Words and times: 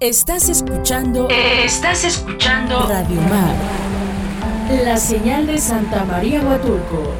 Estás 0.00 0.48
escuchando. 0.48 1.26
Estás 1.28 2.04
escuchando. 2.04 2.86
Radio 2.88 3.20
Mar. 3.22 3.52
La 4.84 4.96
señal 4.96 5.48
de 5.48 5.58
Santa 5.58 6.04
María 6.04 6.40
Huatulco. 6.40 7.14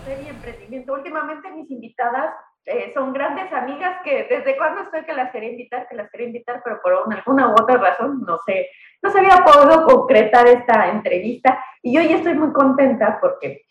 Mujer 0.00 0.22
y 0.24 0.28
emprendimiento. 0.30 0.94
Últimamente 0.94 1.50
mis 1.50 1.70
invitadas 1.70 2.34
eh, 2.64 2.90
son 2.94 3.12
grandes 3.12 3.52
amigas 3.52 4.00
que 4.02 4.26
desde 4.30 4.56
cuando 4.56 4.84
estoy 4.84 5.04
que 5.04 5.12
las 5.12 5.30
quería 5.30 5.50
invitar, 5.50 5.86
que 5.90 5.96
las 5.96 6.10
quería 6.10 6.28
invitar, 6.28 6.62
pero 6.64 6.80
por 6.80 6.94
alguna 6.94 7.48
u 7.48 7.52
otra 7.52 7.76
razón 7.76 8.22
no 8.26 8.38
sé, 8.46 8.70
no 9.02 9.10
se 9.10 9.18
había 9.18 9.44
podido 9.44 9.84
concretar 9.84 10.46
esta 10.46 10.88
entrevista. 10.88 11.62
Y 11.82 11.98
hoy 11.98 12.10
estoy 12.14 12.32
muy 12.32 12.50
contenta 12.54 13.18
porque 13.20 13.66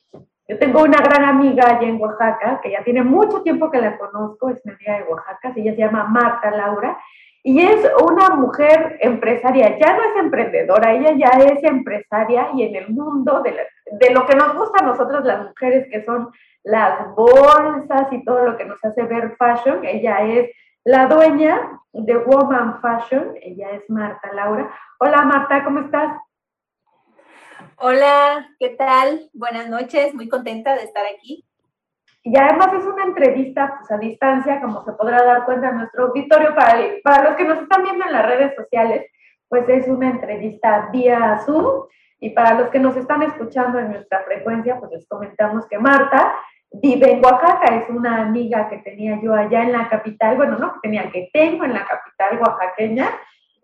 yo 0.47 0.59
tengo 0.59 0.81
una 0.81 0.97
gran 0.97 1.23
amiga 1.23 1.67
allá 1.67 1.87
en 1.87 2.01
Oaxaca, 2.01 2.59
que 2.61 2.71
ya 2.71 2.83
tiene 2.83 3.03
mucho 3.03 3.41
tiempo 3.41 3.71
que 3.71 3.79
la 3.79 3.97
conozco, 3.97 4.49
es 4.49 4.61
una 4.65 4.75
amiga 4.75 4.97
de 4.97 5.03
Oaxaca, 5.03 5.53
ella 5.55 5.71
se 5.71 5.81
llama 5.81 6.05
Marta 6.05 6.51
Laura, 6.51 6.97
y 7.43 7.61
es 7.61 7.85
una 8.01 8.35
mujer 8.35 8.97
empresaria, 9.01 9.77
ya 9.77 9.97
no 9.97 10.01
es 10.03 10.15
emprendedora, 10.17 10.93
ella 10.93 11.13
ya 11.13 11.39
es 11.43 11.63
empresaria 11.63 12.49
y 12.55 12.63
en 12.63 12.75
el 12.75 12.89
mundo 12.89 13.41
de, 13.41 13.53
de 13.99 14.13
lo 14.13 14.25
que 14.25 14.35
nos 14.35 14.55
gusta 14.55 14.83
a 14.83 14.87
nosotros 14.87 15.25
las 15.25 15.49
mujeres, 15.49 15.87
que 15.91 16.03
son 16.03 16.29
las 16.63 17.13
bolsas 17.15 18.11
y 18.11 18.23
todo 18.23 18.45
lo 18.45 18.57
que 18.57 18.65
nos 18.65 18.83
hace 18.83 19.03
ver 19.03 19.35
fashion, 19.37 19.83
ella 19.83 20.21
es 20.21 20.49
la 20.85 21.07
dueña 21.07 21.79
de 21.93 22.17
Woman 22.17 22.81
Fashion, 22.81 23.35
ella 23.41 23.71
es 23.71 23.89
Marta 23.89 24.33
Laura. 24.33 24.73
Hola 24.99 25.23
Marta, 25.23 25.63
¿cómo 25.63 25.79
estás? 25.79 26.17
Hola, 27.77 28.49
¿qué 28.59 28.69
tal? 28.69 29.29
Buenas 29.33 29.69
noches, 29.69 30.13
muy 30.13 30.29
contenta 30.29 30.75
de 30.75 30.83
estar 30.83 31.03
aquí. 31.05 31.45
Y 32.23 32.37
además 32.37 32.69
es 32.73 32.85
una 32.85 33.03
entrevista 33.03 33.75
pues, 33.77 33.91
a 33.91 33.97
distancia, 33.97 34.61
como 34.61 34.83
se 34.85 34.93
podrá 34.93 35.23
dar 35.23 35.45
cuenta 35.45 35.69
en 35.69 35.77
nuestro 35.77 36.05
auditorio, 36.05 36.55
para, 36.55 36.77
para 37.03 37.29
los 37.29 37.35
que 37.35 37.43
nos 37.43 37.61
están 37.61 37.83
viendo 37.83 38.05
en 38.05 38.13
las 38.13 38.25
redes 38.25 38.55
sociales, 38.55 39.11
pues 39.49 39.67
es 39.67 39.87
una 39.87 40.09
entrevista 40.09 40.89
vía 40.91 41.39
Zoom. 41.45 41.87
Y 42.19 42.29
para 42.29 42.57
los 42.57 42.69
que 42.69 42.79
nos 42.79 42.95
están 42.95 43.21
escuchando 43.23 43.79
en 43.79 43.91
nuestra 43.91 44.23
frecuencia, 44.23 44.79
pues 44.79 44.91
les 44.91 45.07
comentamos 45.07 45.67
que 45.67 45.77
Marta 45.77 46.33
vive 46.71 47.11
en 47.11 47.23
Oaxaca, 47.23 47.75
es 47.75 47.89
una 47.89 48.21
amiga 48.23 48.69
que 48.69 48.77
tenía 48.77 49.19
yo 49.21 49.33
allá 49.33 49.61
en 49.61 49.73
la 49.73 49.89
capital, 49.89 50.37
bueno, 50.37 50.57
no 50.57 50.73
que 50.73 50.79
tenía, 50.83 51.11
que 51.11 51.29
tengo 51.31 51.65
en 51.65 51.73
la 51.73 51.85
capital 51.85 52.39
oaxaqueña, 52.39 53.09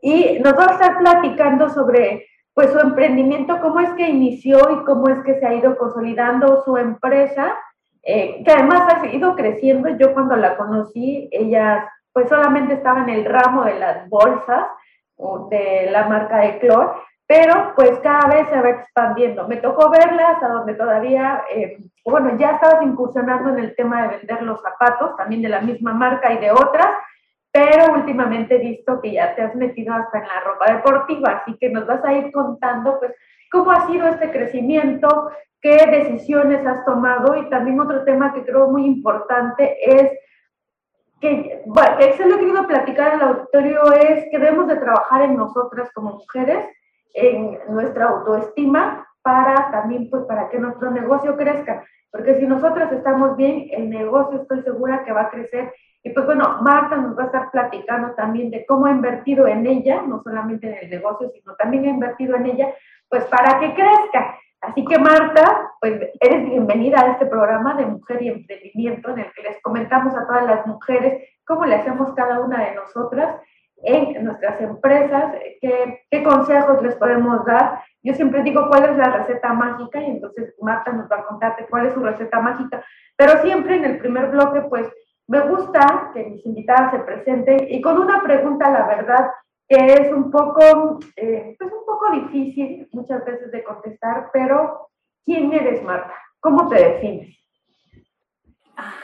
y 0.01 0.39
nos 0.39 0.53
va 0.53 0.65
a 0.65 0.73
estar 0.73 0.97
platicando 0.97 1.69
sobre 1.69 2.28
pues 2.53 2.71
su 2.71 2.79
emprendimiento, 2.79 3.59
cómo 3.61 3.79
es 3.79 3.91
que 3.93 4.09
inició 4.09 4.57
y 4.71 4.83
cómo 4.85 5.07
es 5.09 5.19
que 5.23 5.39
se 5.39 5.45
ha 5.45 5.53
ido 5.53 5.77
consolidando 5.77 6.61
su 6.63 6.77
empresa, 6.77 7.57
eh, 8.03 8.43
que 8.43 8.51
además 8.51 8.93
ha 8.93 9.05
ido 9.07 9.35
creciendo. 9.35 9.89
Yo 9.97 10.13
cuando 10.13 10.35
la 10.35 10.57
conocí, 10.57 11.29
ella 11.31 11.89
pues 12.11 12.27
solamente 12.27 12.73
estaba 12.73 13.03
en 13.03 13.09
el 13.09 13.25
ramo 13.25 13.63
de 13.63 13.79
las 13.79 14.09
bolsas 14.09 14.65
de 15.49 15.89
la 15.91 16.07
marca 16.07 16.37
de 16.37 16.59
Clor, 16.59 16.95
pero 17.27 17.73
pues 17.75 17.99
cada 17.99 18.27
vez 18.27 18.47
se 18.49 18.61
va 18.61 18.69
expandiendo. 18.69 19.47
Me 19.47 19.57
tocó 19.57 19.89
verla 19.89 20.31
hasta 20.31 20.47
donde 20.47 20.73
todavía, 20.73 21.43
eh, 21.53 21.77
bueno, 22.05 22.37
ya 22.37 22.51
estabas 22.51 22.81
incursionando 22.83 23.49
en 23.49 23.59
el 23.59 23.75
tema 23.75 24.01
de 24.01 24.17
vender 24.17 24.41
los 24.41 24.61
zapatos, 24.61 25.15
también 25.17 25.41
de 25.41 25.49
la 25.49 25.61
misma 25.61 25.93
marca 25.93 26.33
y 26.33 26.39
de 26.39 26.51
otras, 26.51 26.89
pero 27.51 27.93
últimamente 27.93 28.55
he 28.55 28.59
visto 28.59 29.01
que 29.01 29.13
ya 29.13 29.35
te 29.35 29.41
has 29.41 29.55
metido 29.55 29.93
hasta 29.93 30.19
en 30.19 30.27
la 30.27 30.39
ropa 30.41 30.73
deportiva, 30.73 31.41
así 31.41 31.57
que 31.57 31.69
nos 31.69 31.87
vas 31.87 32.03
a 32.05 32.13
ir 32.13 32.31
contando, 32.31 32.99
pues, 32.99 33.13
cómo 33.51 33.71
ha 33.71 33.87
sido 33.87 34.07
este 34.07 34.31
crecimiento, 34.31 35.31
qué 35.61 35.77
decisiones 35.87 36.65
has 36.65 36.85
tomado 36.85 37.35
y 37.35 37.49
también 37.49 37.79
otro 37.79 38.03
tema 38.03 38.33
que 38.33 38.45
creo 38.45 38.69
muy 38.69 38.85
importante 38.85 39.77
es 39.81 40.11
que, 41.19 41.63
bueno, 41.65 41.97
que 41.97 42.13
se 42.13 42.25
lo 42.25 42.35
he 42.35 42.39
querido 42.39 42.67
platicar 42.67 43.13
al 43.13 43.21
auditorio 43.21 43.91
es 43.91 44.25
que 44.31 44.39
debemos 44.39 44.67
de 44.67 44.77
trabajar 44.77 45.23
en 45.23 45.35
nosotras 45.35 45.91
como 45.93 46.13
mujeres, 46.13 46.65
en 47.13 47.59
nuestra 47.69 48.05
autoestima, 48.05 49.05
para 49.21 49.69
también, 49.71 50.09
pues, 50.09 50.23
para 50.23 50.49
que 50.49 50.59
nuestro 50.59 50.91
negocio 50.91 51.35
crezca. 51.35 51.83
Porque 52.11 52.39
si 52.39 52.47
nosotras 52.47 52.91
estamos 52.91 53.35
bien, 53.35 53.67
el 53.71 53.89
negocio 53.89 54.41
estoy 54.41 54.61
segura 54.61 55.03
que 55.03 55.11
va 55.11 55.23
a 55.23 55.29
crecer 55.29 55.73
y 56.03 56.11
pues 56.11 56.25
bueno, 56.25 56.59
Marta 56.61 56.95
nos 56.95 57.17
va 57.17 57.23
a 57.23 57.25
estar 57.25 57.51
platicando 57.51 58.11
también 58.15 58.49
de 58.51 58.65
cómo 58.65 58.85
ha 58.85 58.91
invertido 58.91 59.47
en 59.47 59.67
ella, 59.67 60.01
no 60.01 60.21
solamente 60.21 60.67
en 60.67 60.77
el 60.83 60.89
negocio, 60.89 61.29
sino 61.29 61.55
también 61.55 61.85
ha 61.85 61.89
invertido 61.89 62.35
en 62.37 62.45
ella, 62.45 62.73
pues 63.09 63.25
para 63.25 63.59
que 63.59 63.73
crezca. 63.73 64.37
Así 64.61 64.85
que 64.85 64.97
Marta, 64.97 65.71
pues 65.79 65.99
eres 66.19 66.49
bienvenida 66.49 67.01
a 67.01 67.11
este 67.11 67.25
programa 67.25 67.75
de 67.75 67.85
Mujer 67.85 68.21
y 68.21 68.29
Emprendimiento 68.29 69.09
en 69.09 69.19
el 69.19 69.31
que 69.33 69.43
les 69.43 69.61
comentamos 69.61 70.15
a 70.15 70.25
todas 70.25 70.45
las 70.45 70.65
mujeres 70.67 71.23
cómo 71.45 71.65
le 71.65 71.75
hacemos 71.75 72.13
cada 72.13 72.39
una 72.39 72.63
de 72.63 72.75
nosotras 72.75 73.41
en 73.83 74.23
nuestras 74.23 74.61
empresas, 74.61 75.33
qué, 75.61 76.01
qué 76.11 76.23
consejos 76.23 76.81
les 76.83 76.95
podemos 76.95 77.43
dar. 77.45 77.81
Yo 78.03 78.13
siempre 78.13 78.43
digo 78.43 78.67
cuál 78.67 78.85
es 78.85 78.97
la 78.97 79.17
receta 79.17 79.53
mágica 79.53 80.01
y 80.01 80.11
entonces 80.11 80.53
Marta 80.61 80.91
nos 80.91 81.09
va 81.09 81.17
a 81.17 81.25
contarte 81.25 81.65
cuál 81.69 81.87
es 81.87 81.93
su 81.93 82.01
receta 82.01 82.39
mágica, 82.39 82.85
pero 83.17 83.41
siempre 83.41 83.75
en 83.75 83.85
el 83.85 83.97
primer 83.97 84.27
bloque 84.27 84.61
pues 84.69 84.87
me 85.29 85.47
gusta 85.47 86.09
que 86.11 86.23
mis 86.23 86.43
invitadas 86.43 86.91
se 86.91 86.99
presenten 86.99 87.67
y 87.69 87.79
con 87.81 87.99
una 87.99 88.23
pregunta, 88.23 88.67
la 88.71 88.87
verdad, 88.87 89.29
que 89.67 89.93
es 89.93 90.11
un 90.11 90.31
poco, 90.31 90.99
eh, 91.15 91.55
pues 91.57 91.71
un 91.71 91.85
poco 91.85 92.11
difícil 92.11 92.89
muchas 92.91 93.23
veces 93.23 93.51
de 93.51 93.63
contestar, 93.63 94.31
pero 94.33 94.89
¿quién 95.23 95.53
eres, 95.53 95.83
Marta? 95.83 96.15
¿Cómo 96.39 96.67
te 96.67 96.83
defines? 96.83 97.37
Ah, 98.75 98.95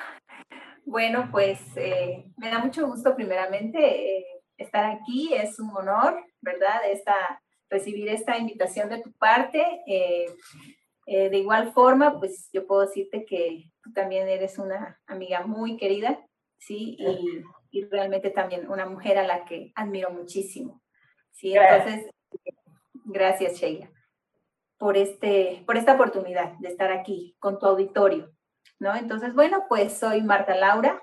bueno, 0.84 1.30
pues 1.32 1.60
eh, 1.78 2.26
me 2.38 2.50
da 2.50 2.58
mucho 2.58 2.88
gusto 2.88 3.16
primeramente 3.16 4.18
eh, 4.18 4.26
estar 4.58 4.86
aquí, 4.86 5.32
es 5.36 5.60
un 5.60 5.78
honor, 5.78 6.24
¿verdad? 6.42 6.90
Esta, 6.92 7.40
recibir 7.70 8.10
esta 8.10 8.36
invitación 8.36 8.90
de 8.90 9.04
tu 9.04 9.12
parte. 9.14 9.64
De 11.06 11.38
igual 11.38 11.72
forma, 11.72 12.18
pues 12.20 12.50
yo 12.52 12.66
puedo 12.66 12.82
decirte 12.82 13.26
que 13.26 13.72
tú 13.84 13.94
también 13.94 14.28
eres 14.28 14.58
una 14.58 15.00
amiga 15.06 15.46
muy 15.46 15.78
querida, 15.78 16.20
¿sí? 16.58 16.98
Y, 17.00 17.44
realmente 17.92 18.30
también 18.30 18.70
una 18.70 18.86
mujer 18.86 19.18
a 19.18 19.28
la 19.28 19.44
que 19.44 19.74
admiro 19.76 20.10
muchísimo, 20.10 20.82
¿sí? 21.32 21.56
Entonces, 21.56 22.10
gracias, 23.04 23.58
Sheila, 23.58 23.92
por, 24.78 24.96
este, 24.96 25.62
por 25.66 25.76
esta 25.76 25.96
oportunidad 25.96 26.54
de 26.60 26.70
estar 26.70 26.94
aquí 26.94 27.36
con 27.38 27.60
tu 27.60 27.66
auditorio, 27.66 28.32
¿no? 28.80 28.96
Entonces, 28.96 29.34
bueno, 29.34 29.66
pues 29.68 29.98
soy 29.98 30.22
Marta 30.22 30.56
Laura, 30.56 31.02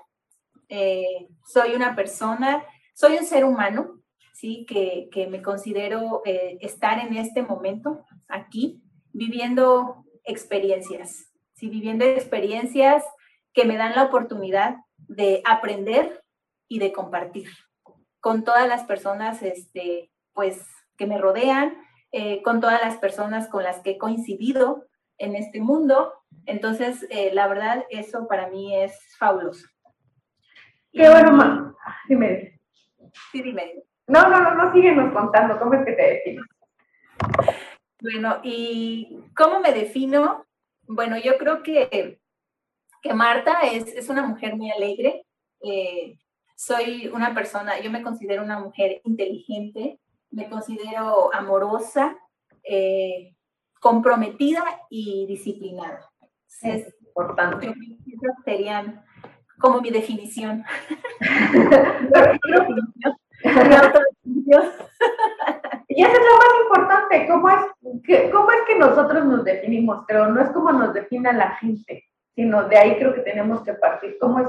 eh, 0.67 1.27
soy 1.45 1.75
una 1.75 1.95
persona, 1.95 2.65
soy 2.95 3.17
un 3.17 3.25
ser 3.25 3.45
humano, 3.45 4.01
¿sí? 4.33 4.65
Que, 4.65 5.09
que 5.11 5.27
me 5.27 5.43
considero 5.43 6.23
eh, 6.25 6.57
estar 6.59 6.97
en 6.99 7.15
este 7.15 7.43
momento 7.43 8.03
aquí, 8.27 8.81
viviendo 9.13 10.03
experiencias, 10.25 11.31
¿sí? 11.53 11.69
viviendo 11.69 12.05
experiencias 12.05 13.03
que 13.53 13.65
me 13.65 13.77
dan 13.77 13.95
la 13.95 14.03
oportunidad 14.03 14.77
de 14.97 15.41
aprender 15.45 16.23
y 16.67 16.79
de 16.79 16.91
compartir 16.91 17.47
con 18.19 18.43
todas 18.43 18.67
las 18.67 18.83
personas 18.83 19.43
este, 19.43 20.11
pues, 20.33 20.65
que 20.97 21.05
me 21.05 21.17
rodean, 21.17 21.77
eh, 22.11 22.41
con 22.41 22.61
todas 22.61 22.81
las 22.81 22.97
personas 22.97 23.47
con 23.47 23.63
las 23.63 23.79
que 23.81 23.91
he 23.91 23.97
coincidido 23.97 24.85
en 25.17 25.35
este 25.35 25.61
mundo. 25.61 26.13
Entonces, 26.45 27.05
eh, 27.09 27.31
la 27.33 27.47
verdad, 27.47 27.85
eso 27.89 28.27
para 28.27 28.49
mí 28.49 28.75
es 28.75 28.97
fabuloso. 29.17 29.67
Qué 30.91 31.09
bueno, 31.09 31.75
dime. 32.07 32.61
Sí, 33.31 33.41
dime. 33.41 33.83
No, 34.07 34.29
no, 34.29 34.39
no, 34.39 34.55
no, 34.55 34.73
síguenos 34.73 35.13
contando, 35.13 35.57
¿cómo 35.59 35.73
es 35.73 35.85
que 35.85 35.93
te 35.93 36.01
defines? 36.01 36.45
Bueno, 38.03 38.39
¿y 38.43 39.17
cómo 39.33 39.61
me 39.61 39.71
defino? 39.71 40.45
Bueno, 40.81 41.17
yo 41.17 41.37
creo 41.37 41.63
que, 41.63 42.19
que 43.01 43.13
Marta 43.13 43.61
es, 43.61 43.87
es 43.87 44.09
una 44.09 44.27
mujer 44.27 44.57
muy 44.57 44.71
alegre. 44.71 45.25
Eh, 45.61 46.19
soy 46.53 47.07
una 47.07 47.33
persona, 47.33 47.79
yo 47.79 47.89
me 47.89 48.03
considero 48.03 48.43
una 48.43 48.59
mujer 48.59 48.99
inteligente, 49.05 50.01
me 50.31 50.49
considero 50.49 51.33
amorosa, 51.33 52.17
eh, 52.63 53.37
comprometida 53.79 54.65
y 54.89 55.25
disciplinada. 55.25 56.11
Es 56.61 56.93
importante. 56.99 57.67
Esas 57.67 58.35
serían 58.43 59.05
como 59.59 59.79
mi 59.79 59.91
definición. 59.91 60.65
Y 65.95 66.03
eso 66.03 66.11
es 66.11 66.19
lo 66.19 66.37
más 66.37 66.47
importante, 66.65 67.27
¿cómo 67.27 67.49
es, 67.49 68.01
que, 68.03 68.29
cómo 68.31 68.51
es 68.51 68.61
que 68.67 68.79
nosotros 68.79 69.25
nos 69.25 69.43
definimos, 69.43 70.03
pero 70.07 70.27
no 70.27 70.41
es 70.41 70.49
como 70.49 70.71
nos 70.71 70.93
defina 70.93 71.31
la 71.33 71.51
gente, 71.55 72.05
sino 72.35 72.63
de 72.63 72.77
ahí 72.77 72.97
creo 72.97 73.13
que 73.13 73.21
tenemos 73.21 73.63
que 73.63 73.73
partir, 73.73 74.17
cómo 74.19 74.39
es, 74.39 74.47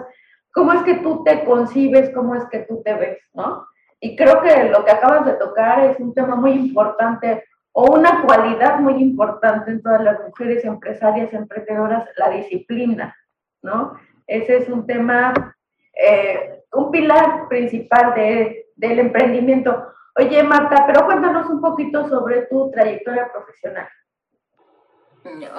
cómo 0.53 0.73
es 0.73 0.83
que 0.83 0.95
tú 0.95 1.23
te 1.25 1.45
concibes, 1.45 2.11
cómo 2.11 2.35
es 2.35 2.45
que 2.47 2.61
tú 2.61 2.83
te 2.83 2.95
ves, 2.95 3.19
¿no? 3.35 3.67
Y 4.01 4.17
creo 4.17 4.43
que 4.43 4.71
lo 4.71 4.85
que 4.85 4.91
acabas 4.91 5.27
de 5.27 5.35
tocar 5.35 5.85
es 5.91 5.99
un 6.01 6.15
tema 6.15 6.37
muy 6.37 6.53
importante 6.53 7.45
o 7.73 7.93
una 7.93 8.23
cualidad 8.23 8.79
muy 8.79 8.95
importante 8.95 9.71
en 9.71 9.83
todas 9.83 10.03
las 10.03 10.21
mujeres 10.21 10.65
empresarias, 10.65 11.33
emprendedoras, 11.33 12.09
la 12.17 12.31
disciplina, 12.31 13.17
¿no? 13.63 13.99
Ese 14.27 14.59
es 14.59 14.69
un 14.69 14.87
tema 14.87 15.55
eh, 15.97 16.63
un 16.73 16.91
pilar 16.91 17.49
principal 17.49 18.15
de, 18.15 18.67
del 18.77 18.99
emprendimiento. 18.99 19.89
Oye, 20.17 20.43
Marta, 20.43 20.85
pero 20.87 21.07
cuéntanos 21.07 21.49
un 21.51 21.61
poquito 21.61 22.09
sobre 22.09 22.47
tu 22.47 22.71
trayectoria 22.71 23.31
profesional. 23.33 23.89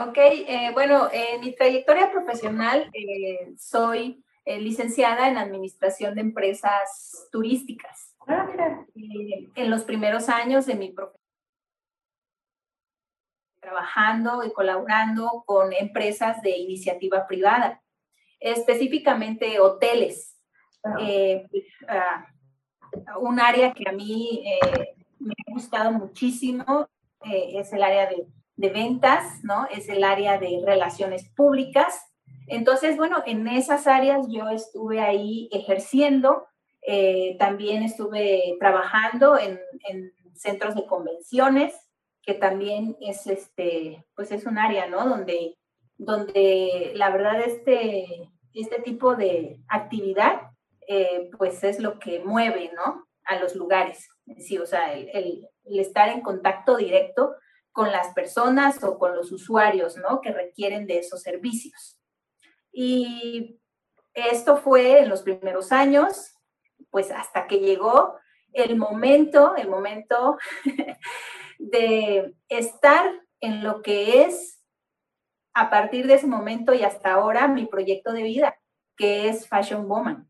Ok, 0.08 0.18
eh, 0.18 0.72
bueno, 0.74 1.10
en 1.12 1.42
mi 1.42 1.56
trayectoria 1.56 2.12
profesional 2.12 2.90
eh, 2.94 3.54
soy 3.58 4.24
licenciada 4.46 5.28
en 5.28 5.38
Administración 5.38 6.14
de 6.14 6.22
Empresas 6.22 7.28
Turísticas. 7.32 8.16
Ah, 8.28 8.48
en 8.96 9.70
los 9.70 9.84
primeros 9.84 10.30
años 10.30 10.68
de 10.68 10.76
mi 10.76 10.92
profesión 10.92 11.26
trabajando 13.66 14.44
y 14.44 14.54
colaborando 14.54 15.44
con 15.46 15.74
empresas 15.74 16.42
de 16.42 16.52
iniciativa 16.52 17.28
privada, 17.28 17.82
específicamente 18.40 19.60
hoteles. 19.60 20.38
Eh, 21.02 21.48
ah, 21.88 22.28
un 23.20 23.40
área 23.40 23.74
que 23.74 23.84
a 23.88 23.92
mí 23.92 24.44
eh, 24.46 24.96
me 25.20 25.34
ha 25.48 25.54
gustado 25.54 25.92
muchísimo 25.92 26.88
eh, 27.24 27.60
es 27.60 27.74
el 27.74 27.84
área 27.84 28.10
de, 28.10 28.28
ventas, 28.70 29.44
¿no? 29.44 29.68
Es 29.68 29.90
el 29.90 30.04
área 30.04 30.38
de 30.38 30.62
relaciones 30.66 31.30
públicas. 31.30 32.14
Entonces, 32.48 32.96
bueno, 32.98 33.22
en 33.26 33.48
esas 33.48 33.86
áreas 33.86 34.28
yo 34.30 34.50
estuve 34.50 35.02
ahí 35.02 35.50
ejerciendo, 35.52 36.48
también 37.40 37.84
estuve 37.84 38.56
trabajando 38.60 39.38
en, 39.38 39.60
en 39.90 40.14
centros 40.36 40.76
de 40.76 40.86
convenciones, 40.86 41.74
que 42.22 42.34
también 42.34 42.98
es 43.02 43.28
este, 43.28 44.04
pues 44.16 44.32
es 44.32 44.46
un 44.46 44.58
área, 44.58 44.88
¿no? 44.88 45.08
Donde, 45.08 45.56
donde 45.98 46.92
la 46.96 47.10
verdad 47.12 47.40
este, 47.42 48.32
este 48.54 48.82
tipo 48.82 49.16
de 49.16 49.60
actividad, 49.68 50.52
eh, 50.88 51.30
pues 51.38 51.64
es 51.64 51.80
lo 51.80 52.00
que 52.00 52.20
mueve, 52.20 52.72
¿no? 52.76 53.08
A 53.26 53.40
los 53.40 53.56
lugares. 53.56 54.08
Sí, 54.38 54.58
o 54.58 54.66
sea, 54.66 54.94
el, 54.94 55.10
el, 55.14 55.80
estar 55.80 56.10
en 56.10 56.22
contacto 56.22 56.78
directo 56.78 57.36
con 57.72 57.92
las 57.92 58.14
personas 58.14 58.84
o 58.84 58.98
con 58.98 59.16
los 59.16 59.32
usuarios, 59.32 59.98
¿no? 59.98 60.22
Que 60.22 60.32
requieren 60.32 60.88
de 60.88 61.00
esos 61.00 61.22
servicios. 61.22 62.00
Y 62.72 63.60
esto 64.14 64.58
fue 64.58 65.00
en 65.00 65.10
los 65.10 65.24
primeros 65.24 65.72
años, 65.72 66.34
pues 66.90 67.12
hasta 67.12 67.48
que 67.48 67.60
llegó 67.60 68.18
el 68.54 68.78
momento, 68.78 69.56
el 69.56 69.70
momento 69.70 70.38
de 71.60 72.34
estar 72.48 73.12
en 73.42 73.64
lo 73.64 73.82
que 73.82 74.24
es 74.24 74.64
a 75.54 75.70
partir 75.70 76.08
de 76.08 76.16
ese 76.16 76.28
momento 76.28 76.74
y 76.74 76.84
hasta 76.84 77.14
ahora 77.14 77.48
mi 77.48 77.66
proyecto 77.66 78.12
de 78.12 78.24
vida, 78.24 78.58
que 78.98 79.30
es 79.30 79.48
Fashion 79.48 79.88
Woman. 79.88 80.28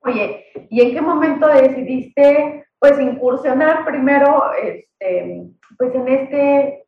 Oye, 0.00 0.46
¿y 0.70 0.80
en 0.80 0.94
qué 0.94 1.00
momento 1.00 1.48
decidiste 1.48 2.66
pues 2.78 2.98
incursionar 3.00 3.84
primero 3.84 4.52
este, 4.54 5.42
pues 5.76 5.94
en 5.94 6.08
este 6.08 6.84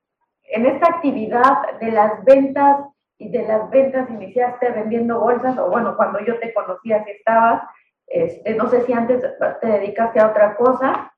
en 0.52 0.66
esta 0.66 0.86
actividad 0.88 1.78
de 1.80 1.92
las 1.92 2.24
ventas 2.24 2.86
y 3.18 3.28
de 3.30 3.42
las 3.42 3.70
ventas 3.70 4.10
iniciaste 4.10 4.70
vendiendo 4.70 5.20
bolsas 5.20 5.56
o 5.58 5.70
bueno, 5.70 5.96
cuando 5.96 6.20
yo 6.20 6.38
te 6.40 6.52
conocía 6.52 7.04
si 7.04 7.10
estabas, 7.10 7.62
este, 8.06 8.54
no 8.54 8.68
sé 8.68 8.82
si 8.82 8.92
antes 8.92 9.22
te 9.60 9.66
dedicaste 9.66 10.18
a 10.18 10.28
otra 10.28 10.56
cosa, 10.56 11.12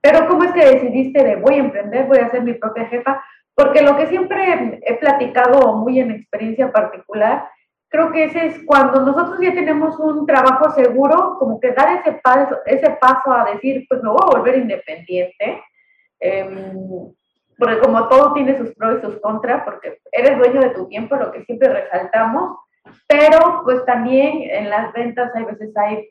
pero 0.00 0.26
¿cómo 0.26 0.44
es 0.44 0.52
que 0.52 0.64
decidiste 0.64 1.22
de 1.22 1.36
voy 1.36 1.54
a 1.54 1.58
emprender, 1.58 2.06
voy 2.06 2.18
a 2.18 2.30
ser 2.30 2.42
mi 2.42 2.54
propia 2.54 2.86
jefa? 2.86 3.22
Porque 3.54 3.82
lo 3.82 3.96
que 3.96 4.06
siempre 4.06 4.80
he 4.82 4.94
platicado 4.94 5.76
muy 5.76 6.00
en 6.00 6.10
experiencia 6.10 6.72
particular, 6.72 7.48
creo 7.94 8.10
que 8.10 8.24
ese 8.24 8.46
es 8.46 8.60
cuando 8.66 9.02
nosotros 9.02 9.38
ya 9.40 9.54
tenemos 9.54 9.96
un 10.00 10.26
trabajo 10.26 10.72
seguro, 10.72 11.36
como 11.38 11.60
que 11.60 11.70
dar 11.70 12.00
ese 12.00 12.18
paso, 12.20 12.58
ese 12.66 12.90
paso 13.00 13.32
a 13.32 13.44
decir, 13.52 13.86
pues 13.88 14.02
me 14.02 14.08
voy 14.08 14.18
a 14.20 14.36
volver 14.36 14.58
independiente. 14.58 15.62
Em, 16.18 17.12
porque 17.56 17.78
como 17.78 18.08
todo 18.08 18.32
tiene 18.32 18.58
sus 18.58 18.74
pros 18.74 18.98
y 18.98 19.06
sus 19.06 19.20
contras, 19.20 19.62
porque 19.64 20.00
eres 20.10 20.36
dueño 20.38 20.60
de 20.60 20.70
tu 20.70 20.88
tiempo, 20.88 21.14
lo 21.14 21.30
que 21.30 21.44
siempre 21.44 21.68
resaltamos, 21.68 22.58
pero 23.06 23.60
pues 23.62 23.84
también 23.84 24.42
en 24.42 24.70
las 24.70 24.92
ventas 24.92 25.30
hay 25.36 25.44
veces 25.44 25.76
hay 25.76 26.08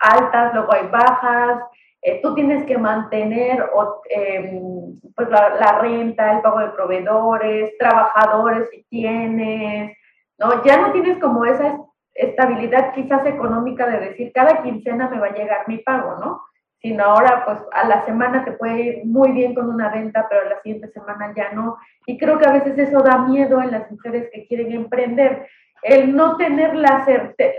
altas, 0.00 0.52
luego 0.52 0.72
hay 0.72 0.88
bajas, 0.88 1.62
eh, 2.02 2.20
tú 2.22 2.34
tienes 2.34 2.64
que 2.64 2.76
mantener 2.76 3.70
em, 4.08 4.98
pues 5.14 5.28
la, 5.28 5.78
renta, 5.80 6.32
el 6.32 6.40
pago 6.40 6.58
de 6.58 6.70
proveedores, 6.70 7.78
trabajadores 7.78 8.68
si 8.70 8.82
tienes, 8.90 9.96
¿no? 10.40 10.64
Ya 10.64 10.78
no 10.78 10.92
tienes 10.92 11.18
como 11.18 11.44
esa 11.44 11.78
estabilidad 12.14 12.92
quizás 12.94 13.24
económica 13.26 13.86
de 13.86 14.00
decir 14.00 14.32
cada 14.34 14.62
quincena 14.62 15.08
me 15.08 15.20
va 15.20 15.26
a 15.26 15.34
llegar 15.34 15.68
mi 15.68 15.78
pago, 15.78 16.16
¿no? 16.18 16.42
Sino 16.80 17.04
ahora 17.04 17.44
pues 17.44 17.58
a 17.72 17.86
la 17.86 18.04
semana 18.06 18.44
te 18.44 18.52
puede 18.52 18.80
ir 18.80 19.04
muy 19.04 19.32
bien 19.32 19.54
con 19.54 19.68
una 19.68 19.90
venta, 19.90 20.26
pero 20.28 20.42
a 20.42 20.48
la 20.48 20.60
siguiente 20.62 20.88
semana 20.88 21.32
ya 21.36 21.52
no. 21.52 21.76
Y 22.06 22.18
creo 22.18 22.38
que 22.38 22.48
a 22.48 22.52
veces 22.52 22.78
eso 22.78 23.00
da 23.02 23.18
miedo 23.18 23.60
en 23.60 23.70
las 23.70 23.90
mujeres 23.90 24.30
que 24.32 24.46
quieren 24.46 24.72
emprender, 24.72 25.46
el 25.82 26.16
no 26.16 26.36
tener 26.36 26.74
la, 26.74 27.06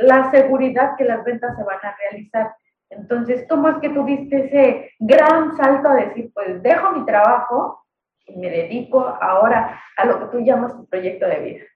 la 0.01 0.31
seguridad 0.31 0.95
que 0.97 1.05
las 1.05 1.23
ventas 1.23 1.55
se 1.55 1.63
van 1.63 1.79
a 1.83 1.95
realizar. 1.97 2.51
Entonces, 2.89 3.45
¿cómo 3.47 3.69
es 3.69 3.77
que 3.77 3.89
tuviste 3.89 4.45
ese 4.45 4.91
gran 4.99 5.55
salto 5.55 5.87
a 5.87 5.95
decir, 5.95 6.31
pues 6.33 6.61
dejo 6.61 6.91
mi 6.91 7.05
trabajo 7.05 7.85
y 8.25 8.37
me 8.37 8.49
dedico 8.49 9.01
ahora 9.21 9.81
a 9.97 10.05
lo 10.05 10.19
que 10.19 10.25
tú 10.37 10.43
llamas 10.43 10.75
tu 10.75 10.85
proyecto 10.87 11.27
de 11.27 11.39
vida? 11.39 11.70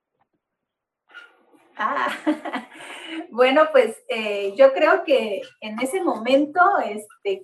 Ah, 1.78 2.08
bueno, 3.32 3.64
pues 3.72 4.04
eh, 4.08 4.54
yo 4.56 4.74
creo 4.74 5.04
que 5.04 5.42
en 5.62 5.80
ese 5.80 6.02
momento, 6.02 6.62
este, 6.86 7.44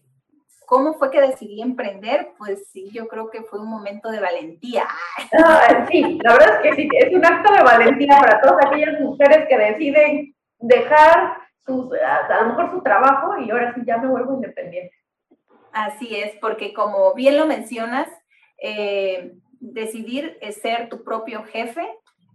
¿cómo 0.66 0.94
fue 0.94 1.12
que 1.12 1.22
decidí 1.22 1.62
emprender? 1.62 2.30
Pues 2.38 2.70
sí, 2.72 2.90
yo 2.94 3.08
creo 3.08 3.30
que 3.30 3.44
fue 3.44 3.60
un 3.60 3.70
momento 3.70 4.10
de 4.10 4.20
valentía. 4.20 4.88
Ah, 5.34 5.86
sí, 5.90 6.20
la 6.24 6.34
verdad 6.34 6.56
es 6.56 6.62
que 6.62 6.76
sí, 6.76 6.90
es 6.98 7.14
un 7.14 7.26
acto 7.26 7.54
de 7.54 7.64
valentía 7.64 8.18
para 8.20 8.42
todas 8.42 8.66
aquellas 8.66 9.00
mujeres 9.00 9.48
que 9.48 9.58
deciden 9.58 10.36
dejar 10.60 11.38
a, 11.68 12.44
lo 12.44 12.50
mejor 12.50 12.72
su 12.72 12.82
trabajo 12.82 13.38
y 13.38 13.50
ahora 13.50 13.74
sí 13.74 13.82
ya 13.86 13.98
me 13.98 14.08
vuelvo 14.08 14.36
independiente. 14.36 14.96
Así 15.72 16.16
es, 16.16 16.36
porque 16.42 16.74
como 16.74 17.14
bien 17.14 17.38
lo 17.38 17.46
mencionas, 17.46 18.10
eh, 18.62 19.34
decidir 19.60 20.38
ser 20.52 20.90
tu 20.90 21.04
propio 21.04 21.44
jefe, 21.46 21.88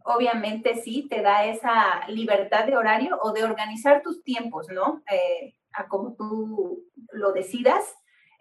obviamente 0.06 0.76
sí 0.76 1.06
te 1.11 1.20
da 1.20 1.44
esa 1.44 2.06
libertad 2.08 2.64
de 2.64 2.76
horario 2.76 3.19
o 3.23 3.32
de 3.32 3.44
organizar 3.44 4.03
tus 4.03 4.23
tiempos, 4.23 4.69
¿no? 4.70 5.03
Eh, 5.11 5.55
a 5.73 5.88
como 5.88 6.14
tú 6.14 6.85
lo 7.12 7.32
decidas, 7.32 7.85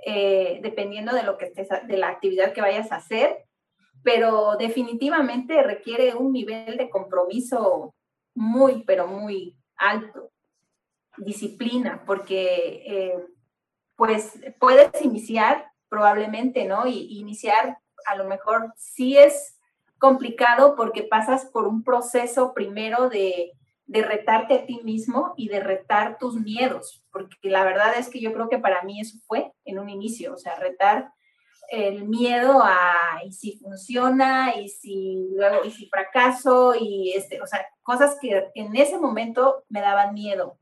eh, 0.06 0.60
dependiendo 0.62 1.14
de 1.14 1.24
lo 1.24 1.38
que 1.38 1.46
estés, 1.46 1.68
de 1.88 1.98
la 1.98 2.10
actividad 2.10 2.54
que 2.54 2.62
vayas 2.62 2.92
a 2.92 2.98
hacer, 2.98 3.46
pero 4.04 4.56
definitivamente 4.58 5.62
requiere 5.64 6.14
un 6.14 6.32
nivel 6.32 6.78
de 6.78 6.90
compromiso 6.90 7.96
muy, 8.36 8.84
pero 8.84 9.08
muy 9.08 9.58
alto 9.76 10.32
disciplina, 11.18 12.04
porque 12.06 12.84
eh, 12.86 13.26
pues 13.96 14.34
puedes 14.60 15.02
iniciar 15.02 15.72
probablemente, 15.90 16.66
¿no? 16.66 16.86
Y 16.88 17.20
iniciar 17.20 17.80
a 18.06 18.16
lo 18.16 18.26
mejor 18.26 18.74
sí 18.76 19.18
es 19.18 19.55
complicado 20.06 20.76
porque 20.76 21.02
pasas 21.02 21.46
por 21.46 21.68
un 21.68 21.84
proceso 21.84 22.54
primero 22.54 23.10
de, 23.10 23.54
de 23.88 24.04
retarte 24.04 24.54
a 24.54 24.66
ti 24.68 24.82
mismo 24.84 25.34
y 25.36 25.48
de 25.48 25.60
retar 25.60 26.20
tus 26.20 26.36
miedos, 26.36 27.04
porque 27.12 27.50
la 27.50 27.64
verdad 27.64 27.98
es 27.98 28.10
que 28.10 28.22
yo 28.22 28.32
creo 28.32 28.48
que 28.48 28.60
para 28.60 28.84
mí 28.84 29.02
eso 29.02 29.18
fue 29.26 29.52
en 29.64 29.80
un 29.80 29.90
inicio, 29.90 30.36
o 30.36 30.38
sea, 30.38 30.56
retar 30.58 31.12
el 31.72 32.08
miedo 32.08 32.62
a 32.64 33.24
y 33.26 33.32
si 33.32 33.58
funciona 33.58 34.56
y 34.56 34.70
si 34.70 35.28
luego 35.32 35.66
y 35.66 35.72
si 35.72 35.90
fracaso 35.90 36.76
y 36.80 37.14
este, 37.16 37.42
o 37.42 37.48
sea, 37.48 37.66
cosas 37.82 38.20
que 38.22 38.52
en 38.54 38.76
ese 38.76 39.00
momento 39.00 39.64
me 39.70 39.82
daban 39.82 40.14
miedo 40.14 40.60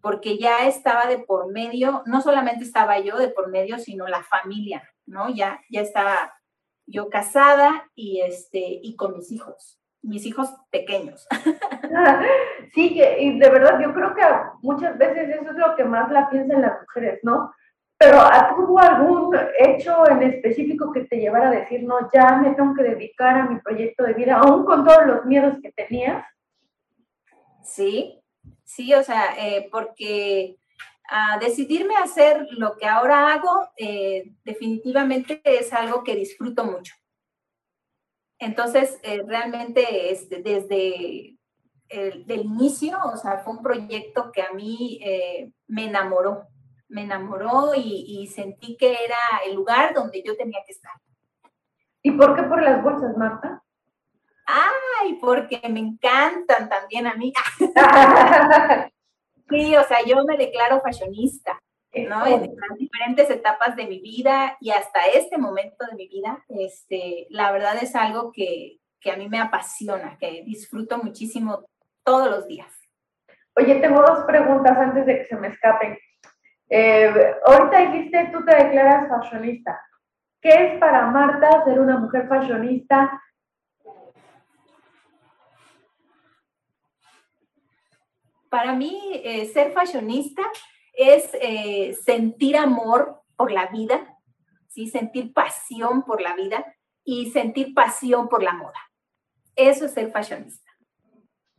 porque 0.00 0.38
ya 0.38 0.66
estaba 0.66 1.06
de 1.08 1.18
por 1.18 1.52
medio, 1.52 2.02
no 2.06 2.22
solamente 2.22 2.64
estaba 2.64 2.98
yo 3.00 3.18
de 3.18 3.28
por 3.28 3.50
medio, 3.50 3.78
sino 3.78 4.06
la 4.06 4.22
familia, 4.22 4.82
¿no? 5.04 5.28
Ya, 5.28 5.60
ya 5.68 5.82
estaba 5.82 6.37
yo 6.88 7.08
casada 7.10 7.88
y, 7.94 8.20
este, 8.22 8.58
y 8.58 8.96
con 8.96 9.14
mis 9.14 9.30
hijos, 9.30 9.78
mis 10.02 10.26
hijos 10.26 10.50
pequeños. 10.70 11.26
Sí, 12.74 13.00
y 13.00 13.38
de 13.38 13.48
verdad 13.48 13.80
yo 13.80 13.94
creo 13.94 14.14
que 14.14 14.22
muchas 14.60 14.98
veces 14.98 15.30
eso 15.30 15.50
es 15.50 15.56
lo 15.56 15.74
que 15.74 15.84
más 15.84 16.12
la 16.12 16.28
piensan 16.28 16.60
las 16.60 16.78
mujeres, 16.82 17.18
¿no? 17.22 17.50
Pero 17.96 18.20
¿tuvo 18.54 18.78
algún 18.78 19.36
hecho 19.58 20.08
en 20.08 20.22
específico 20.22 20.92
que 20.92 21.04
te 21.04 21.16
llevara 21.16 21.48
a 21.48 21.52
decir, 21.52 21.82
no, 21.82 22.08
ya 22.12 22.36
me 22.36 22.54
tengo 22.54 22.74
que 22.74 22.82
dedicar 22.82 23.38
a 23.38 23.46
mi 23.46 23.58
proyecto 23.60 24.04
de 24.04 24.12
vida, 24.12 24.36
aún 24.36 24.64
con 24.64 24.84
todos 24.84 25.06
los 25.06 25.24
miedos 25.24 25.54
que 25.62 25.72
tenías? 25.72 26.24
Sí, 27.64 28.22
¿sí? 28.64 28.94
O 28.94 29.02
sea, 29.02 29.34
eh, 29.38 29.68
porque 29.72 30.58
a 31.08 31.38
decidirme 31.38 31.96
a 31.96 32.04
hacer 32.04 32.46
lo 32.50 32.76
que 32.76 32.86
ahora 32.86 33.32
hago, 33.32 33.70
eh, 33.76 34.34
definitivamente 34.44 35.40
es 35.42 35.72
algo 35.72 36.04
que 36.04 36.14
disfruto 36.14 36.64
mucho. 36.64 36.94
Entonces, 38.38 39.00
eh, 39.02 39.22
realmente 39.26 40.12
este, 40.12 40.42
desde 40.42 41.34
del 41.88 42.42
inicio, 42.42 42.98
o 43.02 43.16
sea, 43.16 43.38
fue 43.38 43.54
un 43.54 43.62
proyecto 43.62 44.30
que 44.30 44.42
a 44.42 44.52
mí 44.52 45.00
eh, 45.02 45.50
me 45.68 45.86
enamoró, 45.86 46.46
me 46.88 47.02
enamoró 47.02 47.72
y, 47.74 48.26
sentí 48.26 48.76
que 48.76 48.92
era 48.92 49.16
el 49.46 49.54
lugar 49.54 49.94
donde 49.94 50.22
yo 50.22 50.36
tenía 50.36 50.60
que 50.66 50.72
estar. 50.72 50.92
¿Y 52.02 52.10
por 52.10 52.36
qué 52.36 52.42
por 52.42 52.62
las 52.62 52.82
bolsas, 52.82 53.16
Marta? 53.16 53.62
Ay, 54.46 55.18
porque 55.20 55.60
me 55.68 55.80
encantan 55.80 56.68
también 56.68 57.06
a 57.06 57.14
mí. 57.14 57.32
sí, 59.48 59.76
o 59.76 59.82
sea, 59.84 59.98
yo 60.06 60.24
me 60.24 60.36
declaro 60.36 60.80
fashionista, 60.80 61.60
¿no? 62.08 62.26
En 62.26 62.40
las 62.42 62.78
diferentes 62.78 63.30
etapas 63.30 63.76
de 63.76 63.86
mi 63.86 64.00
vida 64.00 64.56
y 64.60 64.70
hasta 64.70 65.06
este 65.14 65.38
momento 65.38 65.86
de 65.86 65.96
mi 65.96 66.08
vida, 66.08 66.44
este, 66.48 67.26
la 67.30 67.50
verdad 67.52 67.76
es 67.82 67.94
algo 67.94 68.32
que, 68.32 68.78
que 69.00 69.10
a 69.10 69.16
mí 69.16 69.28
me 69.28 69.40
apasiona, 69.40 70.16
que 70.18 70.42
disfruto 70.44 70.98
muchísimo 70.98 71.64
todos 72.04 72.30
los 72.30 72.46
días. 72.46 72.72
Oye, 73.56 73.76
tengo 73.76 74.00
dos 74.02 74.24
preguntas 74.24 74.76
antes 74.76 75.06
de 75.06 75.18
que 75.18 75.24
se 75.24 75.36
me 75.36 75.48
escapen. 75.48 75.98
Eh, 76.70 77.34
ahorita 77.44 77.90
dijiste, 77.90 78.30
tú 78.32 78.44
te 78.44 78.54
declaras 78.54 79.08
fashionista. 79.08 79.80
¿Qué 80.40 80.50
es 80.50 80.78
para 80.78 81.06
Marta 81.06 81.64
ser 81.64 81.80
una 81.80 81.98
mujer 81.98 82.28
fashionista? 82.28 83.20
Para 88.50 88.74
mí, 88.74 89.20
eh, 89.24 89.46
ser 89.46 89.72
fashionista 89.72 90.42
es 90.94 91.30
eh, 91.40 91.96
sentir 92.04 92.56
amor 92.56 93.22
por 93.36 93.52
la 93.52 93.66
vida, 93.66 94.16
¿sí? 94.68 94.88
sentir 94.88 95.32
pasión 95.32 96.02
por 96.02 96.20
la 96.20 96.34
vida 96.34 96.64
y 97.04 97.30
sentir 97.30 97.74
pasión 97.74 98.28
por 98.28 98.42
la 98.42 98.52
moda. 98.52 98.80
Eso 99.54 99.84
es 99.84 99.92
ser 99.92 100.10
fashionista. 100.10 100.70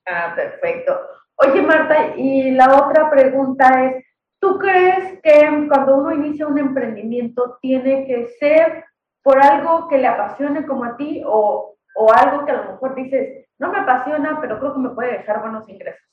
Ah, 0.05 0.33
perfecto. 0.35 0.99
Oye, 1.35 1.61
Marta, 1.61 2.15
y 2.17 2.51
la 2.51 2.85
otra 2.85 3.09
pregunta 3.09 3.85
es, 3.85 4.05
¿tú 4.39 4.57
crees 4.57 5.21
que 5.21 5.67
cuando 5.67 5.97
uno 5.97 6.11
inicia 6.11 6.47
un 6.47 6.57
emprendimiento 6.57 7.57
tiene 7.61 8.07
que 8.07 8.27
ser 8.39 8.85
por 9.21 9.41
algo 9.41 9.87
que 9.87 9.97
le 9.97 10.07
apasione 10.07 10.65
como 10.65 10.83
a 10.83 10.97
ti 10.97 11.21
o, 11.25 11.77
o 11.95 12.13
algo 12.13 12.45
que 12.45 12.51
a 12.51 12.61
lo 12.61 12.71
mejor 12.71 12.95
dices, 12.95 13.47
no 13.57 13.71
me 13.71 13.79
apasiona, 13.79 14.39
pero 14.41 14.59
creo 14.59 14.73
que 14.73 14.79
me 14.79 14.89
puede 14.89 15.19
dejar 15.19 15.41
buenos 15.41 15.67
ingresos? 15.69 16.09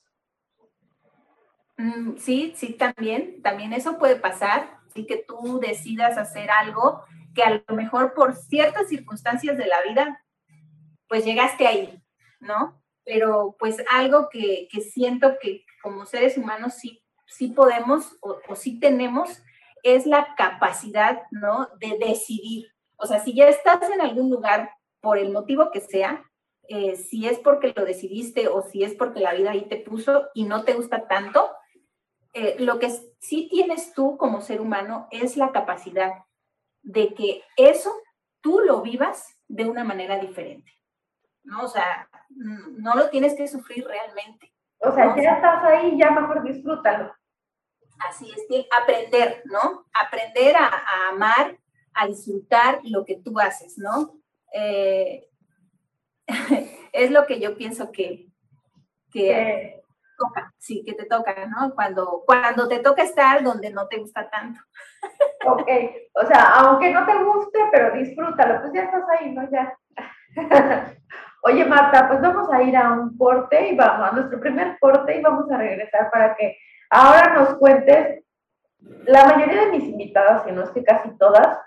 Mm, 1.77 2.17
sí, 2.17 2.53
sí, 2.57 2.73
también, 2.75 3.43
también 3.43 3.73
eso 3.73 3.99
puede 3.99 4.17
pasar, 4.17 4.79
sí 4.95 5.07
que 5.07 5.17
tú 5.17 5.61
decidas 5.61 6.17
hacer 6.17 6.51
algo 6.51 7.03
que 7.35 7.43
a 7.43 7.63
lo 7.67 7.77
mejor 7.77 8.15
por 8.15 8.35
ciertas 8.35 8.89
circunstancias 8.89 9.59
de 9.59 9.67
la 9.67 9.83
vida, 9.83 10.25
pues 11.09 11.25
llegaste 11.25 11.67
ahí, 11.67 12.03
¿no? 12.41 12.83
pero 13.07 13.55
pues 13.59 13.77
algo 13.91 14.29
que, 14.29 14.69
siento 14.93 15.39
que 15.41 15.65
como 15.81 16.05
seres 16.05 16.37
humanos 16.37 16.75
sí, 16.75 17.03
sí 17.27 17.49
podemos 17.49 18.19
o, 18.21 18.37
sí 18.57 18.81
tenemos 18.81 19.43
es 19.85 20.05
la 20.05 20.35
capacidad, 20.37 21.23
¿no? 21.31 21.69
De 21.79 21.97
decidir. 22.05 22.67
O 22.97 23.07
sea, 23.07 23.21
si 23.21 23.35
ya 23.35 23.49
estás 23.49 23.89
en 23.91 24.01
algún 24.01 24.29
lugar 24.29 24.73
por 25.01 25.17
el 25.17 25.31
motivo 25.31 25.71
que 25.71 25.81
sea, 25.81 26.25
eh, 26.69 26.97
si 26.97 27.29
es 27.29 27.39
porque 27.39 27.73
lo 27.77 27.85
decidiste 27.85 28.49
o 28.49 28.63
si 28.63 28.83
es 28.83 28.95
porque 28.95 29.21
la 29.21 29.35
vida 29.35 29.53
ahí 29.53 29.69
te 29.69 29.77
puso 29.77 30.27
y 30.35 30.43
no 30.43 30.65
te 30.65 30.75
gusta 30.75 31.07
tanto, 31.07 31.49
eh, 32.39 32.57
lo 32.59 32.79
que 32.79 32.91
sí 33.19 33.49
tienes 33.51 33.95
tú 33.95 34.19
como 34.19 34.43
ser 34.43 34.61
humano 34.61 35.09
es 35.11 35.39
la 35.39 35.53
capacidad 35.53 36.13
de 36.83 37.15
que 37.15 37.43
eso 37.57 37.91
tú 38.43 38.61
lo 38.61 38.83
vivas 38.83 39.39
de 39.49 39.65
una 39.65 39.85
manera 39.85 40.19
diferente. 40.19 40.71
¿no? 41.45 41.65
O 41.65 41.69
sea, 41.69 42.11
mm, 42.29 42.83
no 42.83 42.95
lo 42.95 43.09
tienes 43.09 43.35
que 43.35 43.49
sufrir 43.49 43.87
realmente. 43.87 44.53
O 44.81 44.93
sea, 44.93 45.17
ya 45.17 45.37
estás 45.37 45.65
ahí, 45.65 45.97
ya 45.99 46.11
mejor 46.11 46.43
disfrútalo. 46.43 47.11
Así 48.07 48.31
es, 48.31 48.67
aprender, 48.83 49.43
¿no? 49.47 49.87
Aprender 49.95 50.57
a, 50.57 51.09
amar, 51.09 51.57
a 51.95 52.07
disfrutar 52.07 52.81
lo 52.83 53.07
que 53.07 53.17
tú 53.17 53.41
haces, 53.41 53.79
¿no? 53.79 54.21
Eh, 54.53 55.27
es 56.93 57.11
lo 57.11 57.25
que 57.25 57.41
yo 57.41 57.57
pienso 57.57 57.91
que, 57.93 58.29
que 59.11 59.83
toca, 60.17 60.53
sí, 60.59 60.83
que 60.85 60.95
te 60.95 61.07
toca, 61.07 61.35
¿no? 61.47 61.75
Cuando, 61.75 62.23
cuando 62.27 62.69
te 62.69 62.79
toca 62.81 63.03
estar 63.03 63.43
donde 63.43 63.71
no 63.71 63.87
te 63.89 63.99
gusta 63.99 64.29
tanto. 64.29 64.61
Ok, 65.47 65.69
o 66.15 66.27
sea, 66.27 66.55
aunque 66.57 66.93
no 66.93 67.05
te 67.07 67.23
guste, 67.23 67.59
pero 67.73 67.95
disfrútalo, 67.97 68.61
pues 68.61 68.73
ya 68.73 68.83
estás 68.83 69.05
ahí, 69.19 69.33
¿no? 69.33 69.49
Ya. 69.51 69.77
Oye, 71.43 71.65
Marta, 71.65 72.09
pues 72.09 72.21
vamos 72.21 72.53
a 72.53 72.63
ir 72.63 72.77
a 72.77 72.93
un 72.93 73.17
corte 73.17 73.69
y 73.69 73.77
vamos 73.77 74.09
a 74.09 74.13
nuestro 74.13 74.41
primer 74.41 74.79
corte 74.81 75.17
y 75.17 75.23
vamos 75.23 75.51
a 75.51 75.57
regresar 75.57 76.11
para 76.11 76.35
que 76.35 76.57
ahora 76.91 77.35
nos 77.35 77.55
cuentes. 77.59 78.25
La 79.05 79.25
mayoría 79.27 79.67
de 79.67 79.73
mis 79.73 79.85
invitadas, 79.85 80.45
si 80.45 80.53
no 80.53 80.63
es 80.63 80.71
que 80.71 80.85
casi 80.85 81.17
todas, 81.19 81.59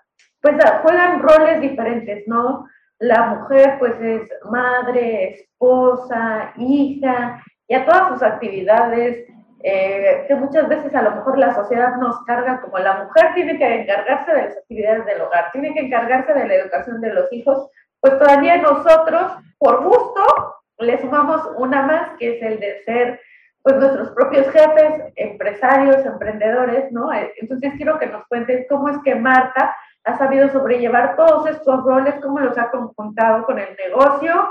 pues 0.42 0.56
juegan 0.82 1.22
roles 1.22 1.62
diferentes, 1.62 2.28
¿no? 2.28 2.68
La 3.00 3.28
mujer 3.28 3.78
pues 3.80 4.00
es 4.02 4.30
madre, 4.50 5.36
esposa, 5.36 6.54
hija, 6.58 7.42
y 7.70 7.76
a 7.76 7.86
todas 7.86 8.10
sus 8.10 8.24
actividades, 8.24 9.26
eh, 9.62 10.26
que 10.28 10.36
muchas 10.36 10.68
veces 10.68 10.94
a 10.96 11.02
lo 11.02 11.12
mejor 11.12 11.38
la 11.38 11.54
sociedad 11.54 11.96
nos 11.98 12.24
carga 12.26 12.62
como 12.62 12.80
la 12.80 13.04
mujer 13.04 13.34
tiene 13.36 13.58
que 13.58 13.82
encargarse 13.82 14.34
de 14.34 14.44
las 14.44 14.58
actividades 14.58 15.06
del 15.06 15.22
hogar, 15.22 15.52
tiene 15.52 15.74
que 15.74 15.82
encargarse 15.82 16.34
de 16.34 16.48
la 16.48 16.56
educación 16.56 17.00
de 17.00 17.14
los 17.14 17.32
hijos, 17.32 17.70
pues 18.02 18.18
todavía 18.18 18.58
nosotros, 18.58 19.34
por 19.60 19.84
gusto, 19.84 20.56
le 20.80 21.00
sumamos 21.00 21.42
una 21.58 21.84
más, 21.84 22.10
que 22.18 22.38
es 22.38 22.42
el 22.42 22.60
de 22.60 22.84
ser 22.84 23.22
pues 23.62 23.76
nuestros 23.76 24.12
propios 24.12 24.50
jefes, 24.50 25.14
empresarios, 25.18 26.06
emprendedores, 26.06 26.92
¿no? 26.92 27.12
Eh, 27.14 27.34
entonces 27.38 27.74
quiero 27.76 28.00
que 28.00 28.08
nos 28.08 28.26
cuentes 28.28 28.66
cómo 28.70 28.90
es 28.90 28.98
que 29.04 29.16
Marta 29.16 29.76
ha 30.06 30.18
sabido 30.18 30.50
sobrellevar 30.50 31.16
todos 31.16 31.48
estos 31.50 31.84
roles, 31.84 32.16
cómo 32.22 32.40
los 32.40 32.58
ha 32.58 32.72
conjuntado 32.72 33.46
con 33.46 33.60
el 33.60 33.76
negocio. 33.76 34.50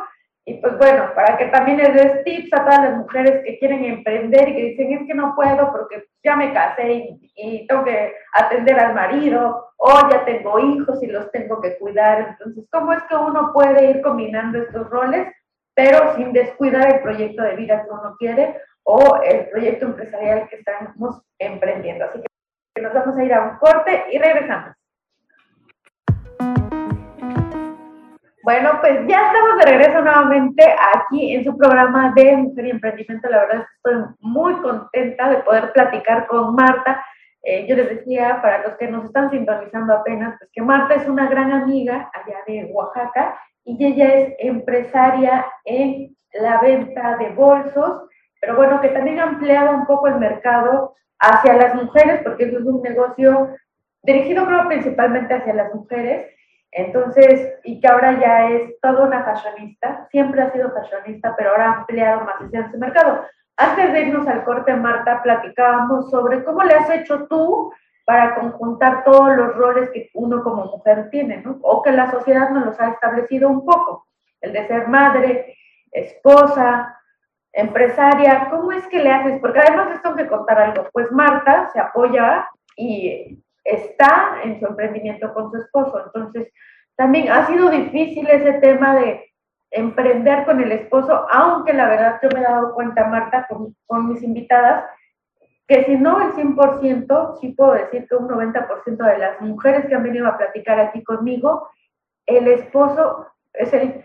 Y 0.48 0.54
pues 0.62 0.78
bueno, 0.78 1.12
para 1.14 1.36
que 1.36 1.44
también 1.48 1.76
les 1.76 1.92
des 1.92 2.24
tips 2.24 2.54
a 2.54 2.64
todas 2.64 2.80
las 2.80 2.96
mujeres 2.96 3.44
que 3.44 3.58
quieren 3.58 3.84
emprender 3.84 4.48
y 4.48 4.56
que 4.56 4.62
dicen, 4.70 4.92
es 4.94 5.06
que 5.06 5.12
no 5.12 5.34
puedo 5.36 5.70
porque 5.70 6.06
ya 6.24 6.36
me 6.36 6.54
casé 6.54 6.90
y, 6.90 7.32
y 7.36 7.66
tengo 7.66 7.84
que 7.84 8.14
atender 8.32 8.80
al 8.80 8.94
marido 8.94 9.74
o 9.76 9.92
ya 10.10 10.24
tengo 10.24 10.58
hijos 10.58 11.02
y 11.02 11.08
los 11.08 11.30
tengo 11.32 11.60
que 11.60 11.76
cuidar. 11.76 12.30
Entonces, 12.30 12.66
¿cómo 12.72 12.94
es 12.94 13.02
que 13.02 13.14
uno 13.14 13.52
puede 13.52 13.90
ir 13.90 14.00
combinando 14.00 14.56
estos 14.56 14.88
roles, 14.88 15.28
pero 15.74 16.16
sin 16.16 16.32
descuidar 16.32 16.94
el 16.94 17.02
proyecto 17.02 17.42
de 17.42 17.56
vida 17.56 17.84
que 17.84 17.90
uno 17.90 18.16
quiere 18.18 18.56
o 18.84 19.20
el 19.22 19.50
proyecto 19.50 19.84
empresarial 19.84 20.48
que 20.48 20.56
estamos 20.56 21.20
emprendiendo? 21.38 22.06
Así 22.06 22.22
que 22.74 22.80
nos 22.80 22.94
vamos 22.94 23.18
a 23.18 23.22
ir 23.22 23.34
a 23.34 23.42
un 23.42 23.58
corte 23.58 24.04
y 24.10 24.18
regresamos. 24.18 24.77
Bueno, 28.48 28.78
pues 28.80 29.06
ya 29.06 29.26
estamos 29.26 29.58
de 29.58 29.70
regreso 29.70 30.00
nuevamente 30.00 30.64
aquí 30.94 31.34
en 31.34 31.44
su 31.44 31.54
programa 31.54 32.14
de 32.16 32.34
Mujer 32.34 32.64
y 32.64 32.70
Emprendimiento. 32.70 33.28
La 33.28 33.40
verdad 33.40 33.66
estoy 33.76 34.02
muy 34.20 34.54
contenta 34.62 35.28
de 35.28 35.36
poder 35.40 35.70
platicar 35.74 36.26
con 36.28 36.54
Marta 36.54 37.04
eh, 37.42 37.66
yo 37.68 37.76
les 37.76 37.90
decía, 37.90 38.40
para 38.40 38.66
los 38.66 38.78
que 38.78 38.88
nos 38.88 39.04
están 39.04 39.30
sintonizando 39.30 39.92
apenas, 39.92 40.34
pues 40.38 40.50
que 40.50 40.62
Marta 40.62 40.94
es 40.94 41.06
una 41.06 41.28
gran 41.28 41.52
amiga 41.52 42.10
allá 42.14 42.38
de 42.46 42.70
Oaxaca 42.72 43.38
y 43.64 43.84
ella 43.84 44.14
es 44.14 44.34
empresaria 44.38 45.44
en 45.66 46.16
la 46.32 46.58
venta 46.62 47.18
de 47.18 47.28
bolsos, 47.28 48.08
pero 48.40 48.56
bueno, 48.56 48.80
que 48.80 48.88
también 48.88 49.20
ha 49.20 49.24
ampliado 49.24 49.72
un 49.72 49.84
poco 49.84 50.08
el 50.08 50.16
mercado 50.16 50.94
hacia 51.18 51.52
las 51.52 51.74
mujeres, 51.74 52.22
porque 52.24 52.44
eso 52.44 52.60
es 52.60 52.64
un 52.64 52.80
negocio 52.80 53.54
dirigido 54.04 54.46
creo 54.46 54.66
principalmente 54.68 55.34
hacia 55.34 55.52
las 55.52 55.74
mujeres, 55.74 56.34
entonces, 56.70 57.54
y 57.64 57.80
que 57.80 57.88
ahora 57.88 58.18
ya 58.20 58.50
es 58.50 58.78
toda 58.80 59.06
una 59.06 59.24
fashionista, 59.24 60.06
siempre 60.10 60.42
ha 60.42 60.52
sido 60.52 60.70
fashionista, 60.72 61.34
pero 61.36 61.50
ahora 61.50 61.64
ha 61.64 61.78
ampliado 61.78 62.20
más 62.22 62.36
hacia 62.36 62.70
su 62.70 62.78
mercado. 62.78 63.24
Antes 63.56 63.92
de 63.92 64.02
irnos 64.02 64.28
al 64.28 64.44
corte, 64.44 64.74
Marta, 64.74 65.22
platicábamos 65.22 66.10
sobre 66.10 66.44
cómo 66.44 66.62
le 66.62 66.74
has 66.74 66.90
hecho 66.90 67.26
tú 67.26 67.72
para 68.04 68.36
conjuntar 68.36 69.04
todos 69.04 69.36
los 69.36 69.56
roles 69.56 69.90
que 69.90 70.10
uno 70.14 70.42
como 70.42 70.66
mujer 70.66 71.08
tiene, 71.10 71.38
¿no? 71.38 71.58
O 71.62 71.82
que 71.82 71.90
la 71.90 72.10
sociedad 72.10 72.50
nos 72.50 72.66
los 72.66 72.80
ha 72.80 72.90
establecido 72.90 73.48
un 73.48 73.64
poco. 73.64 74.06
El 74.40 74.52
de 74.52 74.66
ser 74.68 74.88
madre, 74.88 75.56
esposa, 75.90 76.98
empresaria. 77.52 78.48
¿Cómo 78.50 78.72
es 78.72 78.86
que 78.86 79.02
le 79.02 79.10
haces? 79.10 79.40
Porque 79.40 79.58
además 79.58 79.96
esto 79.96 80.14
que 80.14 80.28
contar 80.28 80.58
algo. 80.58 80.86
Pues 80.92 81.10
Marta 81.10 81.68
se 81.72 81.80
apoya 81.80 82.48
y 82.76 83.42
está 83.68 84.40
en 84.42 84.58
su 84.58 84.66
emprendimiento 84.66 85.32
con 85.34 85.50
su 85.50 85.58
esposo. 85.58 86.02
Entonces, 86.06 86.52
también 86.96 87.30
ha 87.30 87.46
sido 87.46 87.70
difícil 87.70 88.28
ese 88.28 88.54
tema 88.54 88.96
de 88.96 89.24
emprender 89.70 90.44
con 90.44 90.60
el 90.60 90.72
esposo, 90.72 91.26
aunque 91.30 91.72
la 91.72 91.88
verdad 91.88 92.18
yo 92.22 92.28
me 92.32 92.40
he 92.40 92.42
dado 92.42 92.74
cuenta, 92.74 93.06
Marta, 93.06 93.46
con, 93.48 93.76
con 93.86 94.08
mis 94.08 94.22
invitadas, 94.22 94.84
que 95.66 95.84
si 95.84 95.96
no 95.96 96.20
el 96.22 96.32
100%, 96.32 97.38
sí 97.40 97.48
puedo 97.50 97.72
decir 97.72 98.06
que 98.08 98.16
un 98.16 98.28
90% 98.28 98.96
de 98.96 99.18
las 99.18 99.40
mujeres 99.42 99.86
que 99.86 99.94
han 99.94 100.02
venido 100.02 100.26
a 100.26 100.38
platicar 100.38 100.80
aquí 100.80 101.04
conmigo, 101.04 101.68
el 102.26 102.48
esposo 102.48 103.26
es 103.52 103.72
el, 103.74 104.02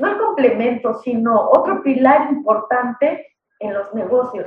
no 0.00 0.08
el 0.08 0.18
complemento, 0.18 0.94
sino 0.94 1.50
otro 1.50 1.82
pilar 1.82 2.30
importante 2.30 3.26
en 3.60 3.74
los 3.74 3.94
negocios. 3.94 4.46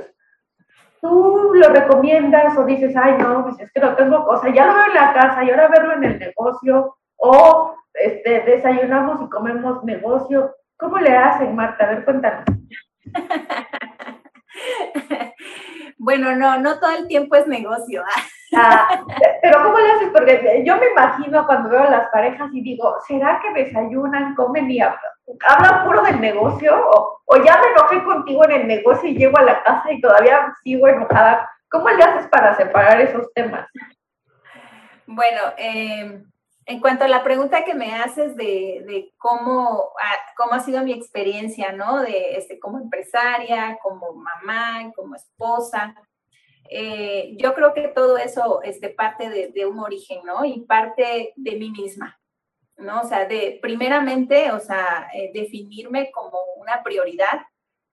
¿Tú 1.00 1.52
lo 1.54 1.68
recomiendas 1.68 2.56
o 2.58 2.64
dices, 2.64 2.94
ay, 2.96 3.16
no, 3.18 3.44
pues 3.44 3.60
es 3.60 3.72
que 3.72 3.80
no 3.80 3.94
tengo 3.94 4.24
cosa, 4.24 4.50
ya 4.50 4.66
lo 4.66 4.74
veo 4.74 4.86
en 4.86 4.94
la 4.94 5.12
casa 5.12 5.42
y 5.42 5.50
ahora 5.50 5.68
verlo 5.68 5.94
en 5.94 6.04
el 6.04 6.18
negocio? 6.18 6.96
O 7.16 7.74
este, 7.94 8.40
desayunamos 8.40 9.22
y 9.22 9.28
comemos 9.28 9.82
negocio. 9.84 10.54
¿Cómo 10.76 10.98
le 10.98 11.16
hacen, 11.16 11.54
Marta? 11.54 11.84
A 11.84 11.90
ver, 11.90 12.04
cuéntanos. 12.04 12.44
bueno, 15.98 16.34
no, 16.36 16.58
no 16.58 16.78
todo 16.78 16.96
el 16.96 17.06
tiempo 17.06 17.36
es 17.36 17.46
negocio. 17.46 18.02
Ah, 18.52 19.04
pero 19.42 19.62
¿cómo 19.62 19.78
le 19.78 19.92
haces? 19.92 20.08
Porque 20.12 20.62
yo 20.64 20.76
me 20.76 20.90
imagino 20.90 21.46
cuando 21.46 21.70
veo 21.70 21.82
a 21.82 21.90
las 21.90 22.10
parejas 22.10 22.50
y 22.52 22.62
digo, 22.62 22.96
¿será 23.06 23.40
que 23.40 23.64
desayunan, 23.64 24.34
comen 24.34 24.70
y 24.70 24.80
hablan, 24.80 25.84
puro 25.84 26.02
del 26.02 26.20
negocio? 26.20 26.74
O, 26.76 27.20
o, 27.26 27.36
ya 27.44 27.60
me 27.60 27.68
enojé 27.68 28.02
contigo 28.04 28.44
en 28.44 28.52
el 28.52 28.66
negocio 28.66 29.08
y 29.08 29.16
llego 29.16 29.38
a 29.38 29.42
la 29.42 29.62
casa 29.62 29.92
y 29.92 30.00
todavía 30.00 30.52
sigo 30.64 30.88
enojada. 30.88 31.48
¿Cómo 31.70 31.88
le 31.90 32.02
haces 32.02 32.26
para 32.28 32.56
separar 32.56 33.00
esos 33.00 33.32
temas? 33.34 33.68
Bueno, 35.06 35.40
eh, 35.56 36.22
en 36.66 36.80
cuanto 36.80 37.04
a 37.04 37.08
la 37.08 37.24
pregunta 37.24 37.64
que 37.64 37.74
me 37.74 37.94
haces 37.94 38.36
de, 38.36 39.12
cómo, 39.18 39.92
cómo 40.36 40.52
ha 40.52 40.60
sido 40.60 40.82
mi 40.84 40.92
experiencia, 40.92 41.72
¿no? 41.72 42.00
De 42.00 42.36
este, 42.36 42.60
como 42.60 42.78
empresaria, 42.78 43.78
como 43.82 44.12
mamá, 44.12 44.92
como 44.94 45.16
esposa, 45.16 45.94
eh, 46.72 47.34
yo 47.36 47.52
creo 47.54 47.74
que 47.74 47.88
todo 47.88 48.16
eso 48.16 48.62
este, 48.62 48.90
parte 48.90 49.28
de, 49.28 49.66
un 49.66 49.80
origen, 49.80 50.20
¿no? 50.24 50.44
Y 50.44 50.60
parte 50.60 51.32
de 51.34 51.56
mí 51.56 51.70
misma, 51.70 52.20
¿no? 52.76 53.00
O 53.00 53.04
sea, 53.04 53.26
de 53.26 53.58
primeramente, 53.60 54.52
o 54.52 54.60
sea, 54.60 55.08
eh, 55.12 55.32
definirme 55.34 56.12
como 56.12 56.38
una 56.58 56.84
prioridad 56.84 57.42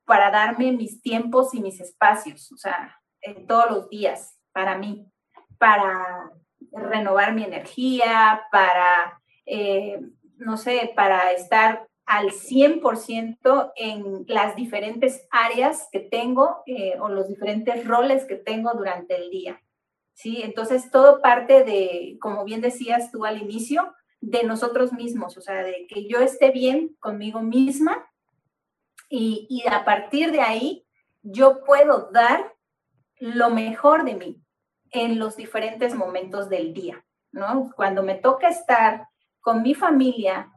para 0.05 0.29
darme 0.29 0.72
mis 0.72 1.01
tiempos 1.01 1.55
y 1.55 1.62
mis 1.62 1.81
espacios, 1.81 2.51
o 2.51 2.57
sea, 2.57 2.96
en 3.22 3.48
todos 3.48 3.72
los 3.72 3.89
días, 3.89 4.39
para 4.51 4.77
mí, 4.77 5.12
para 5.57 6.31
renovar 6.72 7.34
mi 7.34 7.43
energía, 7.43 8.43
para, 8.51 9.19
eh, 9.48 10.00
no 10.36 10.55
sé, 10.55 10.93
para 10.96 11.31
estar 11.31 11.87
al 12.08 12.32
100% 12.32 13.74
en 13.76 14.26
las 14.28 14.56
diferentes 14.56 15.28
áreas 15.30 15.90
que 15.92 16.00
tengo 16.00 16.64
eh, 16.66 16.98
o 17.00 17.10
los 17.10 17.28
diferentes 17.28 17.86
roles 17.86 18.26
que 18.26 18.36
tengo 18.36 18.72
durante 18.74 19.18
el 19.18 19.30
día. 19.30 19.62
¿sí? 20.14 20.42
Entonces, 20.42 20.90
todo 20.90 21.22
parte 21.22 21.66
de, 21.66 22.18
como 22.22 22.46
bien 22.46 22.62
decías 22.62 23.12
tú 23.12 23.26
al 23.26 23.42
inicio, 23.42 23.94
de 24.20 24.44
nosotros 24.44 24.94
mismos, 24.94 25.38
o 25.38 25.42
sea, 25.42 25.64
de 25.64 25.86
que 25.88 26.08
yo 26.08 26.20
esté 26.20 26.50
bien 26.50 26.96
conmigo 27.00 27.42
misma 27.42 28.10
y, 29.10 29.46
y 29.48 29.68
a 29.70 29.86
partir 29.86 30.32
de 30.32 30.42
ahí 30.42 30.88
yo 31.22 31.64
puedo 31.64 32.10
dar 32.12 32.56
lo 33.20 33.52
mejor 33.52 34.06
de 34.06 34.16
mí, 34.16 34.42
en 34.92 35.20
los 35.20 35.36
diferentes 35.36 35.94
momentos 35.94 36.50
del 36.50 36.74
día, 36.74 37.06
¿no? 37.32 37.72
Cuando 37.76 38.02
me 38.02 38.16
toca 38.16 38.48
estar 38.48 39.08
con 39.40 39.62
mi 39.62 39.76
familia 39.76 40.52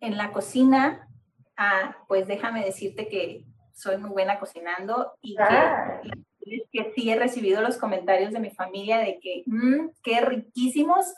en 0.00 0.16
la 0.16 0.32
cocina, 0.32 1.08
ah, 1.56 1.96
pues 2.08 2.26
déjame 2.26 2.64
decirte 2.64 3.08
que 3.08 3.44
soy 3.72 3.96
muy 3.96 4.10
buena 4.10 4.38
cocinando 4.38 5.14
y 5.20 5.36
que, 5.36 5.42
ah. 5.42 6.00
que, 6.72 6.92
sí 6.94 7.10
he 7.10 7.16
recibido 7.16 7.62
los 7.62 7.76
comentarios 7.76 8.32
de 8.32 8.40
mi 8.40 8.50
familia 8.50 8.98
de 8.98 9.18
que, 9.20 9.42
mmm, 9.46 9.88
qué 10.02 10.20
riquísimos, 10.20 11.14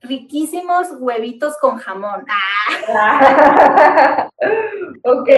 riquísimos 0.00 0.88
huevitos 0.98 1.56
con 1.58 1.78
jamón. 1.78 2.24
Ah. 2.88 4.28
ok 5.04 5.30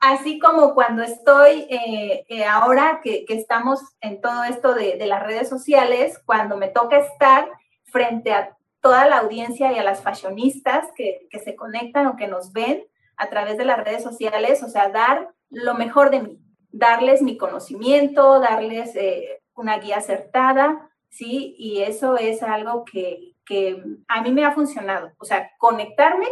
así 0.00 0.38
como 0.38 0.74
cuando 0.74 1.02
estoy 1.02 1.66
eh, 1.68 2.24
eh, 2.28 2.44
ahora 2.44 3.00
que, 3.02 3.24
estamos 3.28 3.80
en 4.00 4.20
todo 4.20 4.44
esto 4.44 4.74
de, 4.74 4.96
las 5.06 5.22
redes 5.22 5.48
sociales, 5.48 6.20
cuando 6.24 6.56
me 6.56 6.68
toca 6.68 6.98
estar 6.98 7.48
frente 7.84 8.32
a 8.32 8.56
toda 8.80 9.08
la 9.08 9.18
audiencia 9.18 9.72
y 9.72 9.78
a 9.78 9.84
las 9.84 10.02
fashionistas 10.02 10.88
que, 10.96 11.28
se 11.44 11.56
conectan 11.56 12.06
o 12.06 12.16
que 12.16 12.28
nos 12.28 12.52
ven 12.52 12.84
a 13.16 13.28
través 13.28 13.58
de 13.58 13.64
las 13.64 13.82
redes 13.84 14.02
sociales, 14.02 14.62
o 14.62 14.68
sea, 14.68 14.90
dar 14.90 15.34
lo 15.50 15.74
mejor 15.74 16.10
de 16.10 16.22
mí, 16.22 16.40
darles 16.70 17.22
mi 17.22 17.36
conocimiento, 17.36 18.40
darles 18.40 18.94
eh, 18.94 19.42
una 19.54 19.78
guía 19.78 19.96
acertada, 19.96 20.90
¿sí? 21.08 21.54
Y 21.58 21.82
eso 21.82 22.16
es 22.16 22.42
algo 22.42 22.84
que, 22.84 23.34
que 23.44 23.82
a 24.06 24.22
mí 24.22 24.30
me 24.30 24.44
ha 24.44 24.52
funcionado, 24.52 25.12
o 25.18 25.24
sea, 25.24 25.50
conectarme 25.58 26.26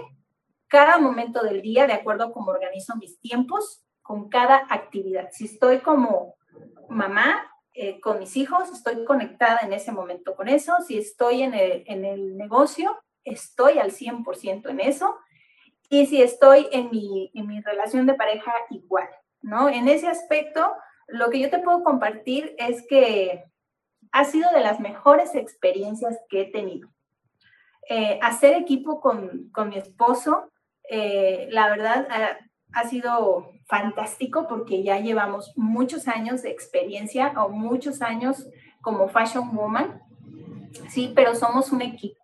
cada 0.68 0.98
momento 0.98 1.42
del 1.42 1.62
día 1.62 1.86
de 1.86 1.92
acuerdo 1.92 2.24
a 2.24 2.32
cómo 2.32 2.50
organizo 2.50 2.96
mis 2.96 3.20
tiempos 3.20 3.84
con 4.02 4.28
cada 4.28 4.66
actividad. 4.70 5.28
Si 5.32 5.46
estoy 5.46 5.78
como 5.78 6.34
mamá 6.88 7.50
eh, 7.76 8.00
con 8.00 8.18
mis 8.18 8.36
hijos, 8.36 8.70
estoy 8.72 9.04
conectada 9.04 9.60
en 9.62 9.72
ese 9.72 9.92
momento 9.92 10.34
con 10.34 10.48
eso. 10.48 10.74
Si 10.86 10.98
estoy 10.98 11.42
en 11.42 11.54
el, 11.54 11.84
en 11.86 12.04
el 12.04 12.36
negocio, 12.36 12.98
estoy 13.24 13.78
al 13.78 13.92
100% 13.92 14.70
en 14.70 14.80
eso. 14.80 15.16
Y 15.88 16.06
si 16.06 16.22
estoy 16.22 16.68
en 16.72 16.90
mi, 16.90 17.30
en 17.34 17.46
mi 17.46 17.60
relación 17.60 18.06
de 18.06 18.14
pareja, 18.14 18.52
igual, 18.70 19.08
¿no? 19.42 19.68
En 19.68 19.88
ese 19.88 20.08
aspecto, 20.08 20.74
lo 21.06 21.30
que 21.30 21.38
yo 21.38 21.50
te 21.50 21.60
puedo 21.60 21.84
compartir 21.84 22.56
es 22.58 22.84
que 22.88 23.44
ha 24.10 24.24
sido 24.24 24.50
de 24.50 24.60
las 24.60 24.80
mejores 24.80 25.34
experiencias 25.34 26.18
que 26.28 26.42
he 26.42 26.50
tenido. 26.50 26.88
Eh, 27.88 28.18
hacer 28.20 28.54
equipo 28.54 29.00
con, 29.00 29.50
con 29.50 29.68
mi 29.68 29.78
esposo 29.78 30.50
eh, 30.88 31.48
la 31.50 31.68
verdad 31.68 32.06
ha, 32.72 32.88
sido 32.88 33.50
fantástico 33.66 34.46
porque 34.48 34.82
ya 34.82 35.00
llevamos 35.00 35.52
muchos 35.56 36.08
años 36.08 36.42
de 36.42 36.50
experiencia 36.50 37.32
o 37.36 37.48
muchos 37.48 38.02
años 38.02 38.48
como 38.80 39.08
Fashion 39.08 39.54
Woman, 39.54 40.00
sí, 40.88 41.12
pero 41.14 41.34
somos 41.34 41.72
un 41.72 41.82
equipo. 41.82 42.16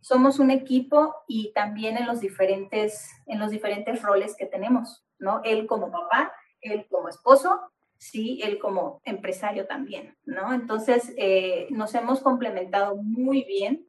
Somos 0.00 0.38
un 0.38 0.50
equipo 0.50 1.14
y 1.26 1.52
también 1.52 1.96
en 1.96 2.06
los 2.06 2.20
diferentes, 2.20 3.10
en 3.26 3.40
los 3.40 3.50
diferentes 3.50 4.02
roles 4.02 4.36
que 4.36 4.46
tenemos, 4.46 5.04
¿no? 5.18 5.40
Él 5.42 5.66
como 5.66 5.90
papá, 5.90 6.32
él 6.60 6.86
como 6.88 7.08
esposo, 7.08 7.60
sí, 7.98 8.40
él 8.42 8.58
como 8.58 9.00
empresario 9.04 9.66
también, 9.66 10.16
¿no? 10.24 10.52
Entonces, 10.52 11.12
eh, 11.16 11.66
nos 11.70 11.94
hemos 11.96 12.20
complementado 12.20 12.96
muy 12.96 13.42
bien, 13.44 13.88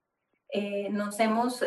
eh, 0.49 0.89
nos 0.89 1.19
hemos 1.19 1.63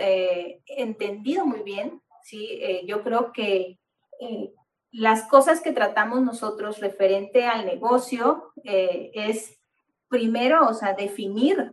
entendido 0.66 1.46
muy 1.46 1.62
bien, 1.62 2.00
¿sí? 2.22 2.48
Eh, 2.50 2.82
yo 2.86 3.02
creo 3.02 3.32
que 3.32 3.78
eh, 4.20 4.52
las 4.92 5.28
cosas 5.28 5.60
que 5.60 5.72
tratamos 5.72 6.22
nosotros 6.22 6.80
referente 6.80 7.44
al 7.44 7.66
negocio 7.66 8.52
eh, 8.64 9.10
es 9.14 9.60
primero, 10.08 10.66
o 10.66 10.74
sea, 10.74 10.94
definir, 10.94 11.72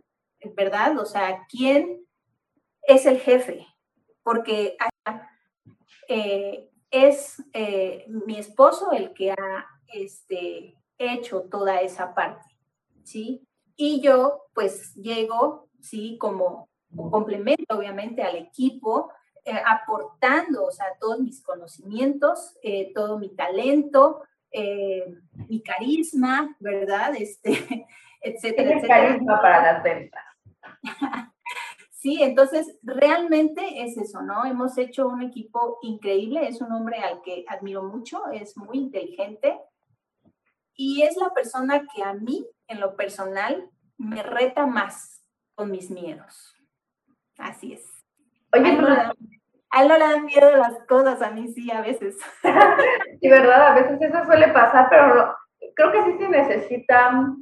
¿verdad? 0.54 0.98
O 0.98 1.04
sea, 1.04 1.46
quién 1.48 2.06
es 2.82 3.06
el 3.06 3.18
jefe, 3.18 3.66
porque 4.22 4.76
es 6.90 7.42
mi 8.06 8.38
esposo 8.38 8.92
el 8.92 9.12
que 9.12 9.32
ha 9.32 9.66
este, 9.92 10.76
hecho 10.96 11.42
toda 11.50 11.80
esa 11.80 12.14
parte, 12.14 12.56
¿sí? 13.02 13.46
Y 13.76 14.00
yo, 14.00 14.44
pues, 14.54 14.94
llego, 14.94 15.68
¿sí? 15.80 16.18
Como 16.18 16.68
complemento, 17.10 17.76
obviamente, 17.76 18.22
al 18.22 18.36
equipo 18.36 19.10
eh, 19.48 19.62
aportando, 19.66 20.66
o 20.66 20.70
sea, 20.70 20.86
todos 21.00 21.20
mis 21.20 21.42
conocimientos, 21.42 22.58
eh, 22.62 22.92
todo 22.94 23.18
mi 23.18 23.34
talento, 23.34 24.22
eh, 24.50 25.04
mi 25.48 25.62
carisma, 25.62 26.54
¿verdad? 26.60 27.14
Este, 27.16 27.50
etcétera, 28.20 28.76
etcétera. 28.76 29.08
carisma 29.08 29.40
para 29.40 29.72
las 29.72 29.82
ventas. 29.82 30.22
sí, 31.90 32.22
entonces 32.22 32.78
realmente 32.82 33.82
es 33.82 33.96
eso, 33.96 34.20
¿no? 34.20 34.44
Hemos 34.44 34.76
hecho 34.76 35.08
un 35.08 35.22
equipo 35.22 35.78
increíble, 35.80 36.46
es 36.46 36.60
un 36.60 36.72
hombre 36.72 36.98
al 36.98 37.22
que 37.22 37.46
admiro 37.48 37.82
mucho, 37.82 38.28
es 38.30 38.54
muy 38.58 38.76
inteligente 38.76 39.58
y 40.74 41.04
es 41.04 41.16
la 41.16 41.30
persona 41.30 41.86
que 41.94 42.02
a 42.02 42.12
mí, 42.12 42.46
en 42.66 42.80
lo 42.80 42.96
personal, 42.96 43.70
me 43.96 44.22
reta 44.22 44.66
más 44.66 45.24
con 45.54 45.70
mis 45.70 45.90
miedos. 45.90 46.54
Así 47.38 47.72
es. 47.72 47.98
Oye, 48.52 48.78
a 49.70 49.82
él 49.82 49.88
no 49.88 49.98
le 49.98 50.04
dan 50.04 50.24
miedo 50.24 50.56
las 50.56 50.78
cosas, 50.88 51.20
a 51.22 51.30
mí 51.30 51.48
sí, 51.48 51.70
a 51.70 51.80
veces. 51.80 52.16
sí, 53.20 53.28
verdad, 53.28 53.68
a 53.68 53.74
veces 53.74 54.00
eso 54.00 54.24
suele 54.24 54.48
pasar, 54.48 54.88
pero 54.90 55.34
creo 55.74 55.92
que 55.92 56.04
sí 56.04 56.18
se 56.18 56.28
necesita 56.28 57.34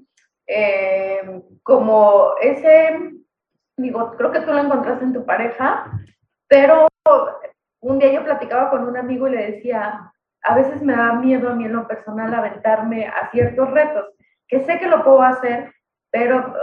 eh, 0.47 1.43
como 1.63 2.35
ese, 2.41 3.13
digo, 3.77 4.13
creo 4.17 4.33
que 4.33 4.41
tú 4.41 4.53
lo 4.53 4.59
encontraste 4.59 5.05
en 5.05 5.13
tu 5.13 5.25
pareja, 5.25 5.91
pero 6.49 6.89
un 7.81 7.99
día 7.99 8.13
yo 8.13 8.25
platicaba 8.25 8.71
con 8.71 8.87
un 8.87 8.97
amigo 8.97 9.29
y 9.29 9.33
le 9.33 9.53
decía, 9.53 10.13
a 10.43 10.55
veces 10.55 10.83
me 10.83 10.95
da 10.95 11.13
miedo 11.15 11.51
a 11.51 11.55
mí 11.55 11.65
en 11.65 11.73
lo 11.73 11.87
personal 11.87 12.33
aventarme 12.33 13.07
a 13.07 13.31
ciertos 13.31 13.71
retos, 13.71 14.07
que 14.49 14.65
sé 14.65 14.79
que 14.79 14.87
lo 14.87 15.05
puedo 15.05 15.23
hacer, 15.23 15.73
pero 16.11 16.55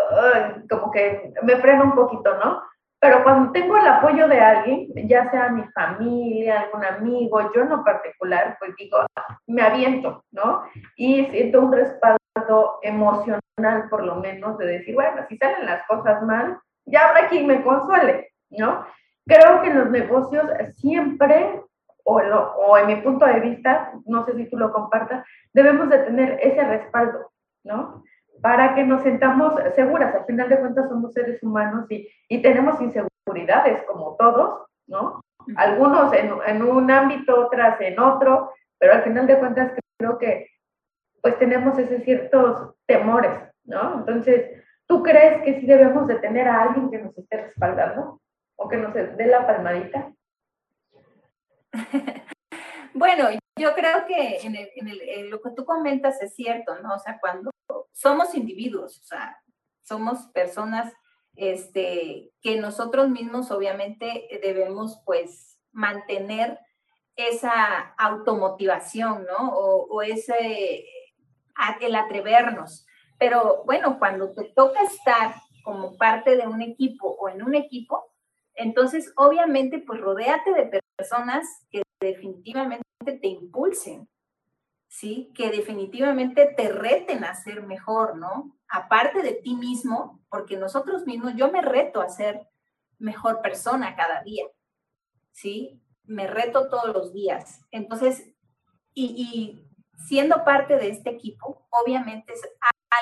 como 0.70 0.92
que 0.92 1.34
me 1.44 1.58
frena 1.58 1.84
un 1.84 1.96
poquito, 1.96 2.38
¿no? 2.38 2.62
Pero 3.04 3.22
cuando 3.22 3.52
tengo 3.52 3.76
el 3.76 3.86
apoyo 3.86 4.30
de 4.30 4.40
alguien, 4.40 4.88
ya 5.10 5.30
sea 5.30 5.50
mi 5.50 5.64
familia, 5.74 6.62
algún 6.62 6.86
amigo, 6.86 7.52
yo 7.54 7.64
en 7.64 7.84
particular, 7.84 8.56
pues 8.60 8.74
digo, 8.78 9.00
me 9.46 9.62
aviento, 9.62 10.24
¿no? 10.32 10.64
Y 10.96 11.26
siento 11.26 11.64
un 11.64 11.74
respaldo 11.74 12.80
emocional, 12.82 13.90
por 13.90 14.06
lo 14.06 14.16
menos, 14.22 14.58
de 14.58 14.68
decir, 14.68 14.96
bueno, 14.96 15.22
si 15.28 15.38
salen 15.38 15.66
las 15.66 15.86
cosas 15.86 16.24
mal, 16.24 16.58
ya 16.86 17.10
habrá 17.10 17.28
quien 17.28 17.46
me 17.46 17.62
consuele, 17.62 18.30
¿no? 18.52 18.86
Creo 19.26 19.62
que 19.62 19.68
en 19.68 19.80
los 19.80 19.90
negocios 19.90 20.46
siempre, 20.78 21.62
o, 22.06 22.22
o 22.22 22.78
en 22.78 22.88
mi 22.88 22.96
punto 23.02 23.26
de 23.26 23.42
vista, 23.42 23.92
no 24.06 24.26
sé 24.26 24.34
si 24.38 24.50
tú 24.50 24.56
lo 24.56 24.72
compartas, 24.72 25.26
debemos 25.52 25.90
de 25.90 25.98
tener 25.98 26.40
ese 26.42 26.64
respaldo, 26.64 27.34
¿no? 27.66 28.02
Para 28.42 28.76
que 28.76 28.84
nos 28.84 29.04
sentamos 29.04 29.54
seguras. 29.76 30.14
Al 30.16 30.26
final 30.26 30.50
de 30.50 30.60
cuentas 30.60 30.90
somos 30.90 31.14
seres 31.14 31.42
humanos 31.44 31.86
y, 31.90 32.08
y 32.28 32.42
tenemos 32.42 32.80
inseguridades 32.82 33.84
como 33.84 34.16
todos, 34.18 34.68
¿no? 34.88 35.22
Algunos 35.56 36.14
en, 36.14 36.32
en, 36.46 36.62
un 36.62 36.90
ámbito, 36.90 37.48
otras 37.48 37.80
en 37.82 38.00
otro, 38.00 38.52
pero 38.78 38.94
al 38.94 39.04
final 39.04 39.28
de 39.28 39.40
cuentas 39.40 39.72
creo 39.98 40.18
que 40.18 40.50
pues 41.22 41.38
tenemos 41.40 41.78
esos 41.78 42.04
ciertos 42.04 42.76
temores, 42.86 43.32
¿no? 43.64 44.00
Entonces, 44.00 44.62
¿tú 44.88 45.04
crees 45.04 45.42
que 45.44 45.60
sí 45.60 45.66
debemos 45.66 46.08
de 46.08 46.16
tener 46.16 46.48
a 46.48 46.64
alguien 46.64 46.92
que 46.92 47.00
nos 47.00 47.18
esté 47.18 47.38
respaldando 47.38 48.20
o 48.58 48.68
que 48.68 48.78
nos 48.78 48.94
dé 48.94 49.26
la 49.26 49.48
palmadita? 49.48 50.12
Bueno, 52.96 53.30
yo 53.58 53.74
creo 53.74 54.06
que 54.06 54.38
en, 54.44 54.56
el, 54.56 54.70
en, 54.76 54.88
el, 54.88 55.02
en, 55.02 55.30
lo 55.32 55.42
que 55.42 55.50
tú 55.50 55.66
comentas 55.66 56.22
es 56.22 56.36
cierto, 56.36 56.80
¿no? 56.82 56.94
O 56.94 57.00
sea, 57.00 57.18
cuando 57.20 57.50
somos 57.94 58.36
individuos, 58.36 59.00
o 59.00 59.04
sea, 59.04 59.38
somos 59.82 60.28
personas 60.34 60.94
este, 61.36 62.32
que 62.42 62.58
nosotros 62.58 63.10
mismos 63.10 63.52
obviamente 63.52 64.28
debemos 64.42 65.02
pues 65.06 65.60
mantener 65.72 66.60
esa 67.16 67.94
automotivación, 67.98 69.26
¿no? 69.26 69.56
O, 69.56 69.88
o 69.88 70.02
ese, 70.02 70.86
el 71.82 71.96
atrevernos. 71.96 72.86
Pero 73.20 73.64
bueno, 73.66 74.00
cuando 74.00 74.34
te 74.34 74.46
toca 74.56 74.82
estar 74.84 75.36
como 75.64 75.98
parte 75.98 76.36
de 76.36 76.48
un 76.48 76.62
equipo 76.62 77.08
o 77.20 77.30
en 77.30 77.44
un 77.44 77.56
equipo, 77.56 78.12
entonces 78.56 79.12
obviamente 79.16 79.80
pues 79.80 80.00
rodéate 80.02 80.54
de 80.54 80.82
personas 80.98 81.48
que 81.72 81.84
definitivamente 82.02 82.84
te 83.04 83.28
impulsen, 83.28 84.08
¿sí? 84.94 85.32
Que 85.34 85.50
definitivamente 85.50 86.54
te 86.56 86.70
reten 86.70 87.24
a 87.24 87.34
ser 87.34 87.64
mejor, 87.64 88.16
¿no? 88.16 88.56
Aparte 88.68 89.24
de 89.24 89.34
ti 89.34 89.56
mismo, 89.56 90.24
porque 90.30 90.56
nosotros 90.56 91.08
mismos, 91.08 91.34
yo 91.36 91.52
me 91.52 91.62
reto 91.64 92.00
a 92.00 92.10
ser 92.10 92.48
mejor 93.00 93.42
persona 93.42 93.96
cada 93.96 94.22
día, 94.22 94.46
¿sí? 95.32 95.82
Me 96.04 96.28
reto 96.28 96.70
todos 96.70 96.94
los 96.94 97.12
días. 97.12 97.62
Entonces, 97.72 98.36
y, 98.94 99.06
y 99.18 99.68
siendo 100.06 100.44
parte 100.44 100.76
de 100.76 100.90
este 100.90 101.10
equipo, 101.10 101.66
obviamente 101.72 102.34
es 102.34 102.48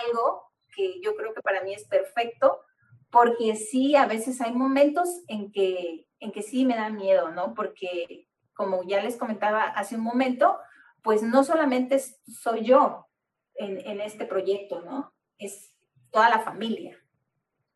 algo 0.06 0.44
que 0.74 1.02
yo 1.02 1.18
creo 1.18 1.34
que 1.34 1.42
para 1.42 1.62
mí 1.62 1.74
es 1.74 1.84
perfecto, 1.90 2.62
porque 3.10 3.58
sí, 3.58 3.98
a 3.98 4.06
veces 4.06 4.40
hay 4.40 4.54
momentos 4.54 5.10
en 5.28 5.52
que, 5.52 6.08
en 6.22 6.32
que 6.32 6.42
sí 6.42 6.64
me 6.64 6.78
da 6.78 6.90
miedo, 6.90 7.32
¿no? 7.32 7.54
Porque, 7.54 8.30
como 8.54 8.84
ya 8.84 9.04
les 9.04 9.18
comentaba 9.18 9.64
hace 9.64 9.96
un 9.96 10.04
momento, 10.04 10.58
pues 11.04 11.24
no 11.24 11.44
solamente 11.44 12.00
soy 12.00 12.64
yo 12.64 13.08
en, 13.56 14.02
este 14.02 14.26
proyecto, 14.26 14.82
¿no? 14.82 15.14
Es 15.38 15.74
toda 16.10 16.30
la 16.30 16.40
familia. 16.40 16.98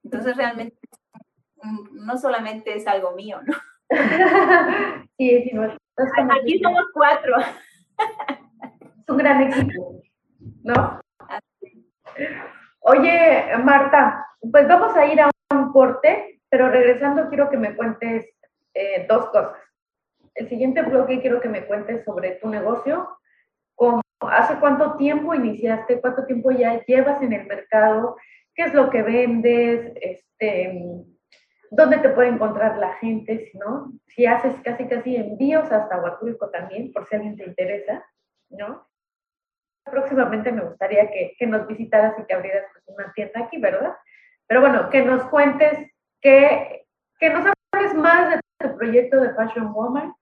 Entonces 0.04 0.36
realmente 0.36 0.78
no 1.92 2.18
solamente 2.18 2.76
es 2.76 2.88
algo 2.88 3.12
mío, 3.12 3.40
¿no? 3.46 3.54
Sí, 5.18 5.44
sí, 5.44 5.52
Aquí 6.30 6.60
somos 6.60 6.86
cuatro. 6.94 7.38
Es 7.40 9.10
un 9.10 9.18
gran 9.18 9.44
equipo, 9.44 10.02
¿no? 10.64 11.00
Oye, 12.82 13.46
Marta, 13.64 14.28
pues 14.52 14.68
vamos 14.68 14.96
a 14.96 15.06
ir 15.06 15.22
a 15.22 15.30
un 15.52 15.72
corte, 15.72 16.42
pero 16.50 16.70
regresando 16.70 17.30
quiero 17.30 17.50
que 17.50 17.58
me 17.58 17.76
cuentes 17.76 18.26
eh, 18.74 19.06
dos 19.08 19.30
cosas 19.30 19.58
el 20.36 20.50
siguiente 20.50 20.82
bloque 20.82 21.22
quiero 21.22 21.42
que 21.42 21.50
me 21.50 21.66
cuentes 21.66 22.04
sobre 22.04 22.32
tu 22.36 22.50
negocio. 22.50 23.18
¿Cómo, 23.76 24.02
¿Hace 24.22 24.60
cuánto 24.60 24.96
tiempo 24.96 25.34
iniciaste? 25.34 26.00
¿Cuánto 26.02 26.26
tiempo 26.26 26.52
ya 26.52 26.84
llevas 26.86 27.22
en 27.22 27.34
el 27.34 27.46
mercado? 27.48 28.18
¿Qué 28.54 28.64
es 28.64 28.74
lo 28.74 28.90
que 28.90 29.02
vendes? 29.02 29.92
Este, 29.96 30.82
¿Dónde 31.72 31.98
te 31.98 32.10
puede 32.10 32.30
encontrar 32.30 32.78
la 32.78 32.94
gente? 32.96 33.40
Si, 33.40 33.58
¿no? 33.58 33.94
si 34.08 34.26
haces 34.26 34.56
casi 34.64 34.88
casi 34.88 35.16
envíos 35.16 35.72
hasta 35.72 36.02
Huatulco 36.02 36.50
también, 36.50 36.92
por 36.94 37.06
si 37.06 37.16
alguien 37.16 37.36
te 37.36 37.46
interesa, 37.46 38.06
¿no? 38.50 38.88
Próximamente 39.84 40.52
me 40.52 40.64
gustaría 40.64 41.10
que, 41.12 41.36
que 41.38 41.48
nos 41.48 41.68
visitaras 41.68 42.18
y 42.18 42.26
que 42.26 42.34
abrieras 42.34 42.66
pues, 42.72 42.84
una 42.88 43.12
tienda 43.14 43.42
aquí, 43.42 43.58
¿verdad? 43.58 43.94
Pero 44.48 44.62
bueno, 44.62 44.90
que 44.90 45.04
nos 45.04 45.24
cuentes, 45.26 45.92
que, 46.22 46.88
que 47.20 47.30
nos 47.30 47.46
hables 47.74 47.94
más 47.94 48.36
de 48.36 48.42
tu 48.60 48.78
proyecto 48.78 49.20
de 49.20 49.34
Fashion 49.34 49.74
Woman, 49.74 50.14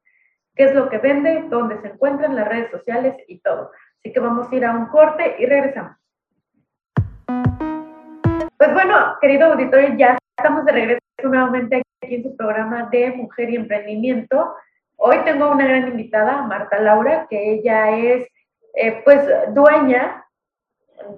qué 0.55 0.65
es 0.65 0.75
lo 0.75 0.89
que 0.89 0.97
vende, 0.97 1.45
dónde 1.49 1.79
se 1.81 1.87
encuentra 1.87 2.27
en 2.27 2.35
las 2.35 2.47
redes 2.47 2.71
sociales 2.71 3.15
y 3.27 3.39
todo. 3.39 3.71
Así 3.99 4.13
que 4.13 4.19
vamos 4.19 4.51
a 4.51 4.55
ir 4.55 4.65
a 4.65 4.71
un 4.71 4.87
corte 4.87 5.35
y 5.39 5.45
regresamos. 5.45 5.97
Pues 8.57 8.73
bueno, 8.73 9.17
querido 9.19 9.51
auditorio, 9.51 9.95
ya 9.97 10.17
estamos 10.37 10.65
de 10.65 10.71
regreso 10.71 10.99
nuevamente 11.23 11.81
aquí 12.01 12.15
en 12.15 12.23
su 12.23 12.35
programa 12.35 12.89
de 12.91 13.11
Mujer 13.11 13.49
y 13.49 13.55
Emprendimiento. 13.55 14.55
Hoy 14.97 15.17
tengo 15.25 15.51
una 15.51 15.65
gran 15.65 15.87
invitada, 15.87 16.43
Marta 16.43 16.79
Laura, 16.79 17.27
que 17.29 17.53
ella 17.53 17.89
es 17.91 18.27
eh, 18.75 19.01
pues 19.03 19.25
dueña 19.53 20.25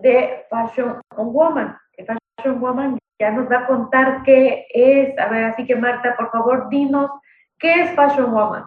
de 0.02 0.46
Fashion 0.50 1.02
Woman. 1.16 1.78
Fashion 1.98 2.60
Woman 2.60 2.98
ya 3.20 3.32
nos 3.32 3.50
va 3.50 3.60
a 3.60 3.68
contar 3.68 4.24
qué 4.24 4.66
es. 4.74 5.18
A 5.20 5.28
ver, 5.28 5.46
así 5.46 5.66
que 5.66 5.76
Marta, 5.76 6.16
por 6.16 6.32
favor, 6.32 6.70
dinos, 6.70 7.12
¿qué 7.60 7.82
es 7.82 7.92
Fashion 7.96 8.32
Woman? 8.32 8.66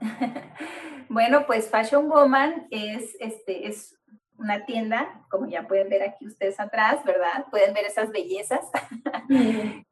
bueno, 1.08 1.46
pues 1.46 1.70
Fashion 1.70 2.08
Woman 2.08 2.66
es, 2.70 3.16
este, 3.20 3.68
es 3.68 3.96
una 4.36 4.64
tienda, 4.64 5.22
como 5.30 5.46
ya 5.46 5.68
pueden 5.68 5.88
ver 5.88 6.02
aquí 6.02 6.26
ustedes 6.26 6.58
atrás, 6.58 7.04
¿verdad? 7.04 7.46
Pueden 7.50 7.74
ver 7.74 7.84
esas 7.84 8.10
bellezas. 8.10 8.60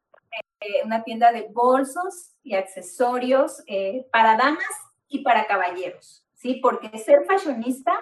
Eh, 0.60 0.84
una 0.84 1.04
tienda 1.04 1.30
de 1.30 1.46
bolsos 1.52 2.34
y 2.42 2.54
accesorios 2.54 3.62
eh, 3.68 4.06
para 4.10 4.36
damas 4.36 4.64
y 5.06 5.20
para 5.22 5.46
caballeros, 5.46 6.26
¿sí? 6.34 6.58
Porque 6.60 6.98
ser 6.98 7.24
fashionista 7.26 7.92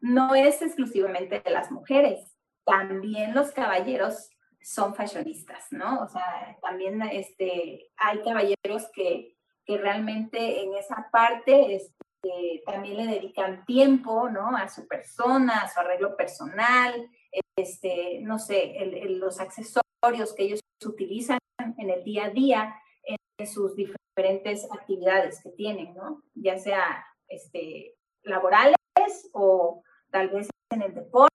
no 0.00 0.34
es 0.36 0.62
exclusivamente 0.62 1.40
de 1.40 1.50
las 1.50 1.72
mujeres, 1.72 2.34
también 2.64 3.34
los 3.34 3.50
caballeros 3.50 4.30
son 4.62 4.94
fashionistas, 4.94 5.66
¿no? 5.72 6.02
O 6.02 6.08
sea, 6.08 6.56
también 6.62 7.02
este, 7.02 7.90
hay 7.96 8.22
caballeros 8.22 8.88
que 8.94 9.33
que 9.66 9.78
realmente 9.78 10.62
en 10.62 10.74
esa 10.74 11.08
parte 11.10 11.74
este, 11.74 12.62
también 12.66 12.96
le 12.96 13.06
dedican 13.06 13.64
tiempo, 13.64 14.28
¿no? 14.28 14.56
A 14.56 14.68
su 14.68 14.86
persona, 14.86 15.60
a 15.60 15.68
su 15.68 15.80
arreglo 15.80 16.16
personal, 16.16 17.10
este, 17.56 18.20
no 18.22 18.38
sé, 18.38 18.74
los 19.08 19.40
accesorios 19.40 20.34
que 20.36 20.44
ellos 20.44 20.60
utilizan 20.84 21.38
en 21.78 21.90
el 21.90 22.04
día 22.04 22.26
a 22.26 22.30
día, 22.30 22.74
en 23.04 23.46
sus 23.46 23.74
diferentes 23.74 24.68
actividades 24.72 25.42
que 25.42 25.50
tienen, 25.50 25.94
¿no? 25.94 26.22
Ya 26.34 26.58
sea 26.58 27.04
este, 27.28 27.94
laborales 28.22 28.76
o 29.32 29.82
tal 30.10 30.28
vez 30.30 30.48
en 30.70 30.82
el 30.82 30.94
deporte 30.94 31.32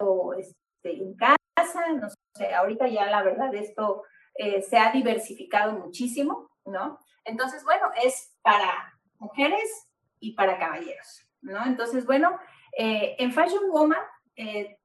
o, 0.00 0.34
este, 0.34 0.62
en 0.84 1.14
casa, 1.14 1.92
no 2.00 2.08
sé, 2.36 2.54
ahorita 2.54 2.88
ya 2.88 3.10
la 3.10 3.22
verdad 3.22 3.54
esto 3.54 4.02
eh, 4.34 4.62
se 4.62 4.78
ha 4.78 4.92
diversificado 4.92 5.72
muchísimo, 5.72 6.50
¿no? 6.66 6.98
Entonces, 7.24 7.64
bueno, 7.64 7.90
es 8.02 8.36
para 8.42 8.98
mujeres 9.18 9.88
y 10.20 10.32
para 10.34 10.58
caballeros, 10.58 11.26
¿no? 11.40 11.64
Entonces, 11.64 12.04
bueno, 12.06 12.38
eh, 12.76 13.16
en 13.18 13.32
Fashion 13.32 13.70
Woman, 13.70 14.00
eh, 14.36 14.78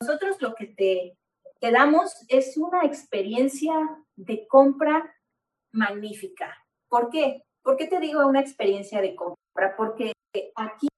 nosotros 0.00 0.40
lo 0.40 0.54
que 0.54 0.66
te, 0.66 1.18
te 1.60 1.70
damos 1.70 2.24
es 2.28 2.56
una 2.56 2.84
experiencia 2.84 3.74
de 4.16 4.46
compra 4.46 5.14
magnífica. 5.72 6.56
¿Por 6.88 7.10
qué? 7.10 7.42
¿Por 7.62 7.76
qué 7.76 7.86
te 7.86 8.00
digo 8.00 8.26
una 8.26 8.40
experiencia 8.40 9.00
de 9.00 9.14
compra? 9.14 9.74
Porque 9.76 10.12
aquí 10.54 10.88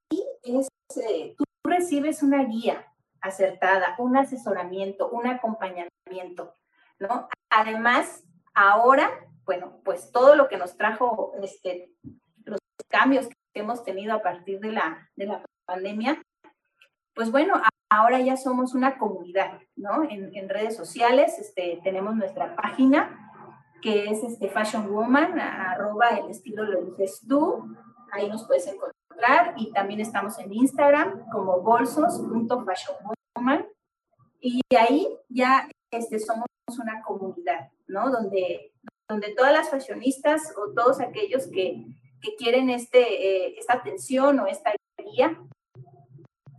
es, 0.42 0.68
eh, 0.96 1.34
tú 1.36 1.44
recibes 1.64 2.22
una 2.22 2.44
guía 2.44 2.92
acertada, 3.20 3.94
un 3.98 4.16
asesoramiento, 4.16 5.08
un 5.10 5.26
acompañamiento, 5.26 6.54
¿no? 6.98 7.28
Además, 7.50 8.24
ahora 8.54 9.10
bueno, 9.46 9.80
pues 9.84 10.10
todo 10.10 10.34
lo 10.34 10.48
que 10.48 10.58
nos 10.58 10.76
trajo 10.76 11.32
este, 11.42 11.92
los 12.44 12.58
cambios 12.88 13.28
que 13.28 13.34
hemos 13.54 13.84
tenido 13.84 14.14
a 14.14 14.22
partir 14.22 14.58
de 14.60 14.72
la, 14.72 15.08
de 15.16 15.26
la 15.26 15.44
pandemia, 15.64 16.20
pues 17.14 17.30
bueno, 17.30 17.54
ahora 17.88 18.20
ya 18.20 18.36
somos 18.36 18.74
una 18.74 18.98
comunidad, 18.98 19.60
¿no? 19.76 20.02
En, 20.10 20.48
redes 20.48 20.76
sociales 20.76 21.38
este, 21.38 21.80
tenemos 21.82 22.16
nuestra 22.16 22.56
página 22.56 23.22
que 23.80 24.10
es 24.10 24.24
este 24.24 24.48
Fashion 24.48 24.88
arroba 25.38 26.08
el 26.08 26.30
estilo 26.30 26.64
lo 26.64 26.82
dices 26.82 27.24
tú, 27.28 27.76
ahí 28.10 28.28
nos 28.28 28.44
puedes 28.46 28.66
encontrar 28.66 29.54
y 29.56 29.72
también 29.72 30.00
estamos 30.00 30.38
en 30.38 30.52
Instagram 30.52 31.28
como 31.30 31.60
bolsos.fashionwoman 31.60 33.66
y 34.40 34.60
ahí 34.76 35.08
ya 35.28 35.68
este, 35.90 36.18
somos 36.18 36.46
una 36.80 37.02
comunidad, 37.02 37.70
¿no? 37.86 38.10
Donde, 38.10 38.72
donde 39.08 39.34
todas 39.34 39.52
las 39.52 39.70
fashionistas 39.70 40.52
o 40.56 40.72
todos 40.72 41.00
aquellos 41.00 41.46
que, 41.48 41.84
que 42.20 42.36
quieren 42.36 42.70
este, 42.70 43.00
eh, 43.00 43.54
esta 43.58 43.74
atención 43.74 44.38
o 44.40 44.46
esta 44.46 44.72
guía 44.98 45.38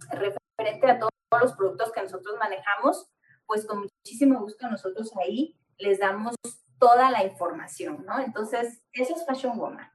referente 0.09 0.89
a 0.89 0.99
todos 0.99 1.11
los 1.41 1.53
productos 1.53 1.91
que 1.91 2.01
nosotros 2.01 2.35
manejamos, 2.39 3.09
pues 3.45 3.65
con 3.65 3.79
muchísimo 3.81 4.39
gusto 4.39 4.69
nosotros 4.69 5.11
ahí 5.17 5.55
les 5.77 5.99
damos 5.99 6.35
toda 6.79 7.11
la 7.11 7.23
información, 7.23 8.05
¿no? 8.05 8.19
Entonces, 8.19 8.81
eso 8.93 9.15
es 9.15 9.25
Fashion 9.25 9.57
Woman. 9.57 9.89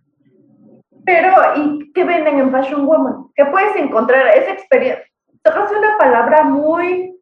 Pero, 1.05 1.33
¿y 1.57 1.93
qué 1.93 2.05
venden 2.05 2.39
en 2.39 2.51
Fashion 2.51 2.87
Woman? 2.87 3.31
¿Qué 3.35 3.45
puedes 3.47 3.75
encontrar? 3.77 4.37
Esa 4.37 4.53
experiencia. 4.53 5.05
Tocas 5.43 5.71
una 5.73 5.99
palabra 5.99 6.45
muy, 6.45 7.21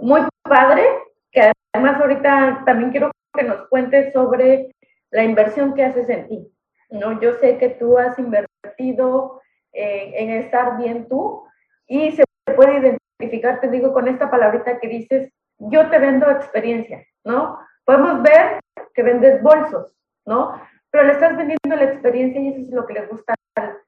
muy 0.00 0.22
padre, 0.42 0.84
que 1.30 1.52
además 1.72 2.00
ahorita 2.00 2.62
también 2.64 2.90
quiero 2.90 3.10
que 3.38 3.44
nos 3.44 3.68
cuentes 3.68 4.12
sobre 4.12 4.74
la 5.10 5.22
inversión 5.22 5.74
que 5.74 5.84
haces 5.84 6.08
en 6.08 6.28
ti. 6.28 6.52
¿no? 6.90 7.20
Yo 7.20 7.34
sé 7.34 7.56
que 7.58 7.68
tú 7.68 7.98
has 7.98 8.18
invertido 8.18 9.40
en 9.72 10.30
estar 10.30 10.76
bien 10.76 11.08
tú 11.08 11.44
y 11.86 12.10
se 12.12 12.24
puede 12.56 12.78
identificar, 12.78 13.60
te 13.60 13.68
digo, 13.68 13.92
con 13.92 14.08
esta 14.08 14.30
palabrita 14.30 14.80
que 14.80 14.88
dices, 14.88 15.30
yo 15.58 15.88
te 15.88 15.98
vendo 15.98 16.30
experiencia, 16.30 17.04
¿no? 17.24 17.58
Podemos 17.84 18.22
ver 18.22 18.60
que 18.94 19.02
vendes 19.02 19.42
bolsos, 19.42 19.96
¿no? 20.24 20.60
Pero 20.90 21.04
le 21.04 21.12
estás 21.12 21.36
vendiendo 21.36 21.76
la 21.76 21.84
experiencia 21.84 22.40
y 22.40 22.48
eso 22.48 22.60
es 22.60 22.70
lo 22.70 22.86
que 22.86 22.94
le 22.94 23.06
gusta 23.06 23.34
al, 23.56 23.78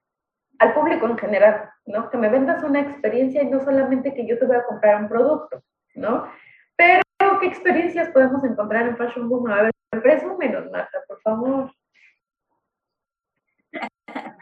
al 0.59 0.75
público 0.75 1.07
en 1.07 1.19
general, 1.19 1.71
¿no? 1.87 2.11
Que 2.11 2.19
me 2.19 2.29
vendas 2.29 2.63
una 2.63 2.81
experiencia 2.81 3.43
y 3.43 3.47
no 3.47 3.61
solamente 3.61 4.15
que 4.15 4.27
yo 4.27 4.39
te 4.39 4.47
voy 4.47 4.57
a 4.57 4.65
comprar 4.65 5.03
un 5.03 5.09
producto, 5.09 5.63
¿no? 5.95 6.27
¿Qué 7.41 7.47
experiencias 7.47 8.11
podemos 8.11 8.45
encontrar 8.45 8.87
en 8.87 8.97
Fashion 8.97 9.29
Boom? 9.29 9.51
A 9.51 9.63
ver, 9.63 9.73
presúmenos, 10.03 10.71
Marta, 10.71 10.99
por 11.09 11.21
favor. 11.23 11.73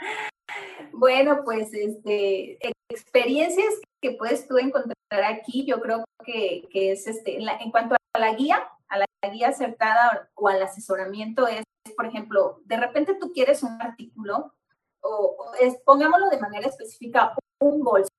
Bueno, 0.91 1.43
pues 1.45 1.73
este, 1.75 2.59
experiencias 2.91 3.73
que 4.01 4.13
puedes 4.13 4.49
tú 4.49 4.59
encontrar 4.59 5.23
aquí, 5.23 5.65
yo 5.65 5.81
creo 5.81 6.05
que, 6.25 6.67
que 6.73 6.91
es 6.91 7.07
este, 7.07 7.37
en 7.37 7.71
cuanto 7.71 7.95
a 7.95 8.19
la 8.19 8.35
guía, 8.35 8.69
a 8.89 8.99
la 8.99 9.07
guía 9.31 9.49
acertada 9.49 10.29
o 10.35 10.49
al 10.49 10.61
asesoramiento 10.61 11.47
es, 11.47 11.63
por 11.97 12.07
ejemplo, 12.07 12.63
de 12.65 12.79
repente 12.79 13.15
tú 13.15 13.31
quieres 13.33 13.63
un 13.63 13.81
artículo 13.81 14.55
o, 15.01 15.53
es, 15.61 15.77
pongámoslo 15.85 16.31
de 16.31 16.41
manera 16.41 16.67
específica, 16.67 17.33
un 17.61 17.85
bolso, 17.85 18.11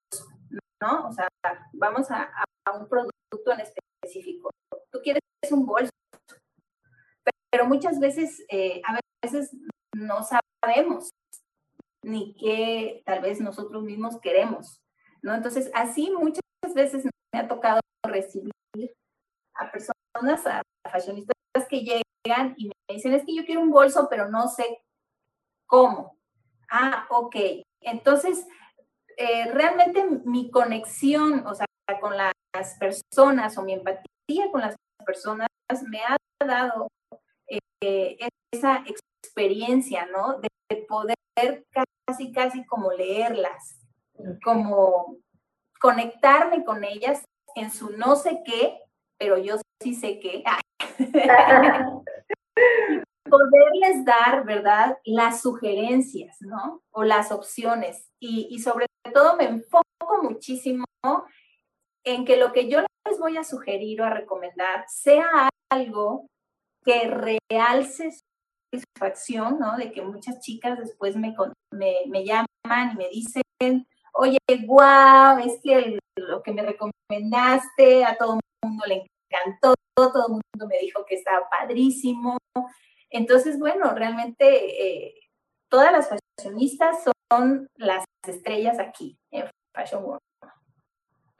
¿no? 0.80 1.10
O 1.10 1.12
sea, 1.12 1.28
vamos 1.74 2.10
a 2.12 2.32
un 2.80 2.88
producto 2.88 3.52
en 3.52 3.60
específico. 3.60 4.52
Tú 4.92 5.00
quieres 5.04 5.22
un 5.52 5.66
bolso, 5.66 5.92
pero 7.52 7.66
muchas 7.66 8.00
veces, 8.00 8.44
eh, 8.50 8.82
a 8.86 9.00
veces 9.24 9.56
no 9.96 10.20
sabemos 10.24 11.10
ni 12.04 12.36
qué 12.36 13.02
tal 13.06 13.22
vez 13.22 13.42
nosotros 13.42 13.84
mismos 13.84 14.20
queremos, 14.22 14.82
¿no? 15.22 15.34
Entonces, 15.34 15.70
así 15.74 16.12
muchas 16.12 16.42
veces 16.74 17.06
me 17.34 17.40
ha 17.40 17.48
tocado 17.48 17.82
recibir 18.04 18.52
a 19.56 19.72
personas, 19.72 20.46
a 20.48 20.62
fashionistas 20.90 21.36
que 21.70 21.82
llegan 21.82 22.56
y 22.58 22.68
me 22.68 22.96
dicen, 22.96 23.14
es 23.14 23.26
que 23.26 23.36
yo 23.36 23.46
quiero 23.46 23.62
un 23.62 23.72
bolso, 23.72 24.08
pero 24.10 24.30
no 24.30 24.48
sé 24.48 24.82
cómo. 25.68 26.18
Ah, 26.70 27.08
ok. 27.10 27.36
Entonces, 27.82 28.48
eh, 29.18 29.52
realmente 29.52 30.06
mi 30.26 30.50
conexión, 30.50 31.46
o 31.46 31.54
sea, 31.56 31.66
con 32.00 32.16
las 32.16 32.34
personas 32.80 33.58
o 33.58 33.64
mi 33.64 33.74
empatía 33.74 34.06
con 34.52 34.62
las 34.62 34.76
personas 35.06 35.48
me 35.88 36.02
ha 36.02 36.18
dado 36.46 36.88
eh, 37.82 38.18
esa 38.52 38.84
experiencia, 38.86 40.08
¿no? 40.08 40.40
De, 40.40 40.50
poder 40.88 41.16
casi, 42.06 42.32
casi 42.32 42.66
como 42.66 42.92
leerlas, 42.92 43.80
como 44.44 45.18
conectarme 45.80 46.64
con 46.64 46.84
ellas 46.84 47.24
en 47.56 47.72
su 47.72 47.92
no 47.92 48.16
sé 48.16 48.42
qué, 48.46 48.80
pero 49.18 49.38
yo 49.38 49.56
sí 49.82 49.96
sé 49.96 50.20
qué. 50.20 50.44
poderles 53.30 54.06
dar, 54.06 54.46
¿verdad? 54.46 54.98
Las 55.06 55.42
sugerencias, 55.42 56.38
¿no? 56.42 56.84
O 56.92 57.04
las 57.04 57.32
opciones. 57.32 58.10
Y, 58.20 58.48
y, 58.52 58.60
sobre 58.60 58.88
todo 59.14 59.36
me 59.38 59.46
enfoco 59.46 60.24
muchísimo 60.24 60.86
en 62.04 62.26
que 62.26 62.38
lo 62.38 62.52
que 62.52 62.70
yo 62.70 62.82
les 63.10 63.20
voy 63.20 63.38
a 63.38 63.44
sugerir 63.44 64.02
o 64.02 64.06
a 64.06 64.10
recomendar 64.10 64.86
sea 64.88 65.50
algo 65.72 66.28
que 66.84 67.08
realce 67.50 68.12
su 68.12 68.20
satisfacción, 68.72 69.60
¿no? 69.60 69.78
De 69.78 69.92
que 69.92 70.02
muchas 70.02 70.40
chicas 70.40 70.78
después 70.78 71.16
me, 71.16 71.36
me, 71.72 71.96
me 72.08 72.26
llaman 72.26 72.92
y 72.94 72.96
me 72.96 73.10
dicen, 73.10 73.88
oye, 74.14 74.38
wow, 74.66 75.40
es 75.44 75.60
que 75.62 76.00
lo 76.18 76.44
que 76.44 76.52
me 76.52 76.62
recomendaste 76.64 78.06
a 78.06 78.18
todo 78.18 78.36
el 78.36 78.70
mundo 78.70 78.86
le 78.88 79.06
encantó, 79.32 79.74
todo 79.96 80.28
el 80.28 80.32
mundo 80.32 80.68
me 80.68 80.80
dijo 80.80 81.06
que 81.06 81.16
estaba 81.16 81.48
padrísimo. 81.50 82.38
Entonces, 83.10 83.58
bueno, 83.60 83.94
realmente 83.94 85.08
eh, 85.08 85.14
todas 85.70 85.92
las 85.92 86.10
fashionistas 86.10 87.04
son 87.32 87.68
las 87.76 88.06
estrellas 88.28 88.80
aquí 88.80 89.18
en 89.32 89.50
Fashion 89.74 90.04
World. 90.04 90.29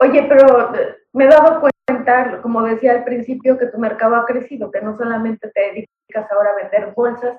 Oye, 0.02 0.22
pero 0.22 0.74
eh, 0.74 0.96
me 1.12 1.24
he 1.24 1.28
dado 1.28 1.60
cuenta, 1.60 2.40
como 2.40 2.62
decía 2.62 2.92
al 2.92 3.04
principio, 3.04 3.58
que 3.58 3.66
tu 3.66 3.78
mercado 3.78 4.16
ha 4.16 4.24
crecido, 4.24 4.70
que 4.70 4.80
no 4.80 4.96
solamente 4.96 5.50
te 5.50 5.60
dedicas 5.60 6.30
ahora 6.32 6.50
a 6.50 6.62
vender 6.62 6.94
bolsas, 6.94 7.36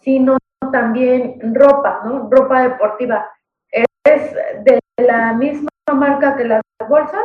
sino 0.00 0.36
también 0.70 1.54
ropa, 1.54 2.02
¿no? 2.04 2.28
Ropa 2.30 2.62
deportiva. 2.62 3.28
¿Es 4.04 4.32
de 4.34 4.78
la 4.98 5.32
misma 5.32 5.68
marca 5.92 6.36
que 6.36 6.44
las 6.44 6.62
bolsas? 6.88 7.24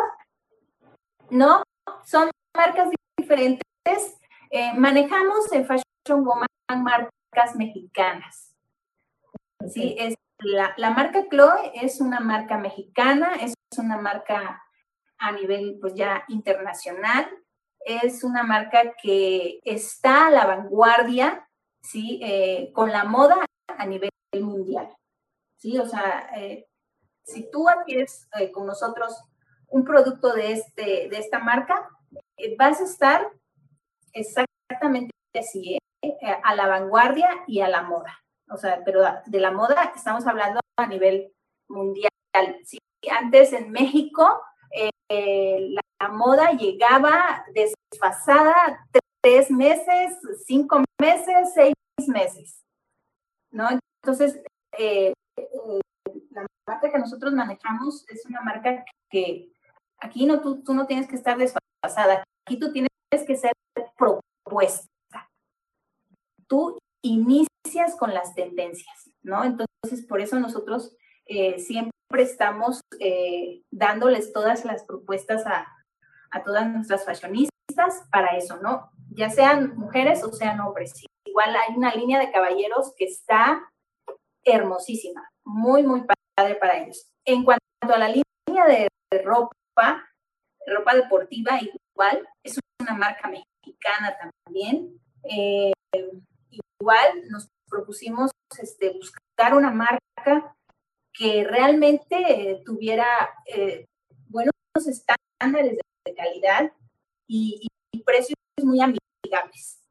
No, 1.29 1.61
son 2.03 2.31
marcas 2.55 2.89
diferentes. 3.17 4.17
Eh, 4.49 4.73
manejamos 4.75 5.51
en 5.51 5.65
Fashion 5.65 6.23
Woman 6.23 6.47
marcas 6.75 7.55
mexicanas. 7.55 8.46
Sí, 9.65 9.95
es 9.97 10.15
la, 10.39 10.73
la, 10.77 10.91
marca 10.91 11.27
Chloe 11.29 11.71
es 11.73 11.99
una 11.99 12.19
marca 12.19 12.57
mexicana, 12.57 13.35
es 13.41 13.53
una 13.77 13.97
marca 13.97 14.63
a 15.17 15.31
nivel 15.31 15.77
pues 15.81 15.95
ya 15.95 16.23
internacional, 16.27 17.27
es 17.79 18.23
una 18.23 18.43
marca 18.43 18.93
que 19.01 19.59
está 19.63 20.27
a 20.27 20.31
la 20.31 20.45
vanguardia, 20.45 21.47
¿sí? 21.81 22.19
Eh, 22.21 22.71
con 22.73 22.91
la 22.91 23.05
moda 23.05 23.45
a 23.67 23.85
nivel 23.85 24.09
mundial, 24.39 24.95
¿sí? 25.57 25.77
O 25.79 25.85
sea, 25.85 26.29
eh, 26.35 26.67
si 27.23 27.49
tú 27.49 27.67
adquieres 27.67 28.27
eh, 28.39 28.51
con 28.51 28.67
nosotros 28.67 29.23
un 29.69 29.83
producto 29.83 30.33
de, 30.33 30.51
este, 30.53 31.09
de 31.09 31.17
esta 31.17 31.39
marca, 31.39 31.89
vas 32.57 32.79
a 32.79 32.83
estar 32.83 33.31
exactamente 34.13 35.13
así, 35.37 35.77
a 36.43 36.55
la 36.55 36.67
vanguardia 36.67 37.29
y 37.47 37.61
a 37.61 37.67
la 37.67 37.81
moda. 37.81 38.23
O 38.49 38.57
sea, 38.57 38.81
pero 38.85 39.01
de 39.25 39.39
la 39.39 39.51
moda 39.51 39.91
estamos 39.95 40.25
hablando 40.25 40.59
a 40.77 40.87
nivel 40.87 41.33
mundial. 41.67 42.11
¿sí? 42.63 42.77
Antes 43.09 43.53
en 43.53 43.71
México 43.71 44.41
eh, 45.09 45.69
la, 45.99 46.09
moda 46.09 46.51
llegaba 46.51 47.45
desfasada 47.53 48.53
tres 49.21 49.49
meses, 49.49 50.17
cinco 50.45 50.83
meses, 51.01 51.53
seis 51.53 51.73
meses, 52.07 52.63
¿no? 53.51 53.67
Entonces, 54.01 54.39
eh, 54.77 55.13
la 56.31 56.45
marca 56.67 56.91
que 56.91 56.99
nosotros 56.99 57.33
manejamos 57.33 58.07
es 58.09 58.25
una 58.25 58.41
marca 58.41 58.85
que 59.09 59.51
aquí 59.99 60.25
no, 60.25 60.41
tú, 60.41 60.63
tú 60.63 60.73
no 60.73 60.85
tienes 60.85 61.07
que 61.07 61.15
estar 61.15 61.37
desfasada, 61.37 62.23
aquí 62.45 62.59
tú 62.59 62.71
tienes 62.71 62.89
que 63.25 63.35
ser 63.35 63.53
propuesta. 63.97 64.87
Tú 66.47 66.77
inicias 67.01 67.46
con 67.99 68.13
las 68.13 68.33
tendencias, 68.35 69.09
¿no? 69.23 69.43
Entonces, 69.43 70.05
por 70.07 70.21
eso 70.21 70.39
nosotros 70.39 70.95
eh, 71.25 71.59
siempre 71.59 71.91
estamos 72.17 72.81
eh, 72.99 73.63
dándoles 73.71 74.31
todas 74.33 74.65
las 74.65 74.83
propuestas 74.83 75.45
a, 75.45 75.67
a, 76.31 76.43
todas 76.43 76.67
nuestras 76.69 77.05
fashionistas 77.05 78.03
para 78.11 78.37
eso, 78.37 78.57
¿no? 78.61 78.89
Ya 79.11 79.29
sean 79.29 79.75
mujeres 79.77 80.23
o 80.23 80.31
sean 80.31 80.59
hombres. 80.59 80.93
Igual 81.25 81.55
hay 81.55 81.75
una 81.75 81.93
línea 81.93 82.19
de 82.19 82.31
caballeros 82.31 82.93
que 82.97 83.05
está 83.05 83.61
hermosísima, 84.43 85.29
muy, 85.45 85.83
muy 85.83 86.03
padre 86.35 86.55
para 86.55 86.79
ellos. 86.79 87.09
En 87.25 87.43
cuanto 87.43 87.61
a 87.81 87.97
la 87.97 88.07
línea 88.07 88.65
de, 88.65 88.87
ropa, 89.23 90.05
ropa 90.65 90.95
deportiva, 90.95 91.59
igual, 91.61 92.27
es 92.43 92.57
una 92.81 92.93
marca 92.93 93.29
mexicana 93.29 94.15
también. 94.45 94.99
Eh, 95.23 95.73
igual 96.79 97.29
nos 97.29 97.49
propusimos 97.69 98.31
este, 98.61 98.91
buscar 98.91 99.55
una 99.55 99.71
marca 99.71 100.55
que 101.13 101.43
realmente 101.43 102.61
tuviera 102.65 103.05
eh, 103.45 103.85
buenos 104.27 104.53
estándares 104.75 105.77
de 106.05 106.15
calidad 106.15 106.71
y, 107.27 107.67
precios 108.05 108.37
muy 108.63 108.79
amigables, 108.79 109.81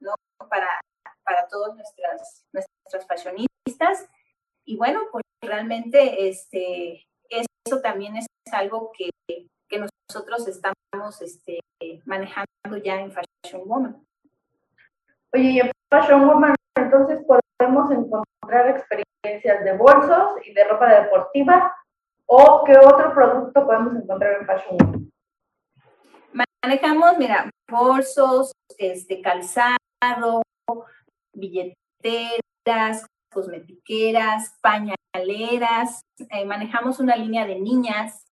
¿no? 0.00 0.14
Para, 0.50 0.80
para 1.22 1.46
todas 1.46 1.76
nuestras, 1.76 2.44
nuestras 2.52 3.06
fashionistas. 3.06 4.08
Y 4.64 4.76
bueno, 4.76 5.02
pues 5.12 5.22
realmente 5.40 6.28
este, 6.28 7.06
eso 7.30 7.80
también 7.82 8.16
es 8.16 8.26
algo 8.50 8.90
que, 8.98 9.10
que 9.68 9.78
nosotros 9.78 10.48
estamos 10.48 11.22
este, 11.22 11.60
manejando 12.04 12.76
ya 12.82 13.00
en 13.00 13.12
Fashion 13.12 13.62
Woman. 13.64 14.06
Oye, 15.36 15.50
y 15.50 15.60
en 15.60 15.70
Fashion 15.90 16.26
Woman, 16.26 16.54
entonces 16.78 17.22
podemos 17.26 17.90
encontrar 17.90 18.70
experiencias 18.70 19.64
de 19.64 19.76
bolsos 19.76 20.30
y 20.46 20.54
de 20.54 20.64
ropa 20.64 20.86
deportiva, 21.02 21.76
o 22.24 22.64
qué 22.64 22.72
otro 22.78 23.12
producto 23.12 23.66
podemos 23.66 23.96
encontrar 23.96 24.40
en 24.40 24.46
Fashion 24.46 24.78
Woman. 24.78 25.10
Manejamos, 26.64 27.18
mira, 27.18 27.50
bolsos, 27.70 28.52
este, 28.78 29.20
calzado, 29.20 30.40
billeteras, 31.34 33.04
cosmetiqueras, 33.30 34.56
pañaleras, 34.62 36.00
eh, 36.30 36.46
manejamos 36.46 36.98
una 36.98 37.14
línea 37.14 37.44
de 37.44 37.60
niñas 37.60 38.24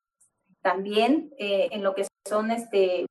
también 0.63 1.35
eh, 1.39 1.69
en 1.71 1.83
lo 1.83 1.95
que 1.95 2.07
son 2.27 2.51
este, 2.51 3.05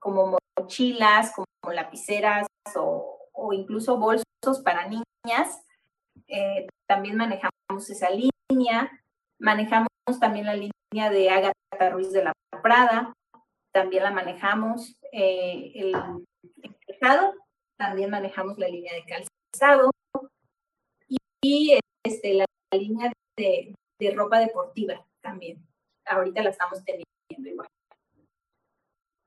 como 0.00 0.38
mochilas, 0.58 1.32
como 1.32 1.46
lapiceras 1.72 2.48
o, 2.74 3.07
incluso 3.52 3.98
bolsos 3.98 4.62
para 4.64 4.88
niñas. 4.88 5.64
Eh, 6.26 6.66
también 6.86 7.16
manejamos 7.16 7.90
esa 7.90 8.08
línea. 8.10 9.02
Manejamos 9.38 9.88
también 10.20 10.46
la 10.46 10.54
línea 10.54 11.10
de 11.10 11.30
Agatha 11.30 11.90
Ruiz 11.90 12.12
de 12.12 12.24
la 12.24 12.32
Prada. 12.62 13.14
También 13.72 14.02
la 14.02 14.10
manejamos. 14.10 14.96
Eh, 15.12 15.72
el, 15.74 15.92
calzado. 16.86 17.34
También 17.76 18.10
manejamos 18.10 18.58
la 18.58 18.68
línea 18.68 18.92
de 18.94 19.04
calzado. 19.04 19.90
Y, 21.40 21.78
este, 22.04 22.34
la, 22.34 22.44
línea 22.72 23.12
de, 23.36 23.74
de 23.98 24.10
ropa 24.14 24.40
deportiva 24.40 25.06
también. 25.20 25.64
Ahorita 26.06 26.42
la 26.42 26.50
estamos 26.50 26.82
teniendo 26.84 27.04
igual. 27.48 27.68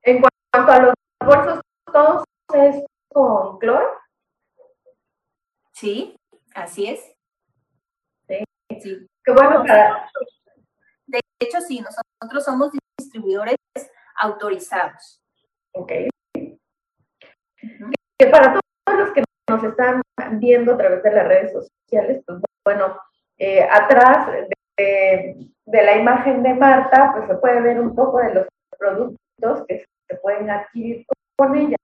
En 0.03 0.21
cuanto 0.51 0.71
a 0.71 0.79
los 0.79 0.93
bolsos, 1.23 1.61
¿todos 1.91 2.23
es 2.53 2.83
con 3.13 3.57
cloro? 3.59 3.87
Sí, 5.71 6.15
así 6.53 6.87
es. 6.87 6.99
Sí. 8.27 8.43
sí. 8.81 9.07
Qué 9.23 9.31
bueno 9.31 9.63
para... 9.63 10.09
De 11.07 11.19
hecho, 11.39 11.59
sí, 11.61 11.81
nosotros 11.81 12.45
somos 12.45 12.71
distribuidores 12.97 13.57
autorizados. 14.21 15.21
Ok. 15.73 15.91
Que 18.17 18.27
para 18.31 18.53
todos 18.53 18.99
los 18.99 19.11
que 19.11 19.23
nos 19.49 19.63
están 19.63 20.01
viendo 20.33 20.73
a 20.73 20.77
través 20.77 21.03
de 21.03 21.11
las 21.11 21.27
redes 21.27 21.51
sociales, 21.51 22.23
pues 22.25 22.39
bueno, 22.63 22.97
eh, 23.37 23.63
atrás 23.63 24.31
de, 24.77 25.49
de, 25.65 25.83
la 25.83 25.97
imagen 25.97 26.43
de 26.43 26.53
Marta, 26.53 27.11
pues 27.15 27.27
se 27.27 27.35
puede 27.35 27.61
ver 27.61 27.79
un 27.79 27.95
poco 27.95 28.19
de 28.19 28.33
los 28.33 28.47
productos 28.77 29.65
que 29.67 29.85
se 30.07 30.15
pueden 30.17 30.49
adquirir 30.49 31.05
con 31.35 31.55
ella. 31.55 31.77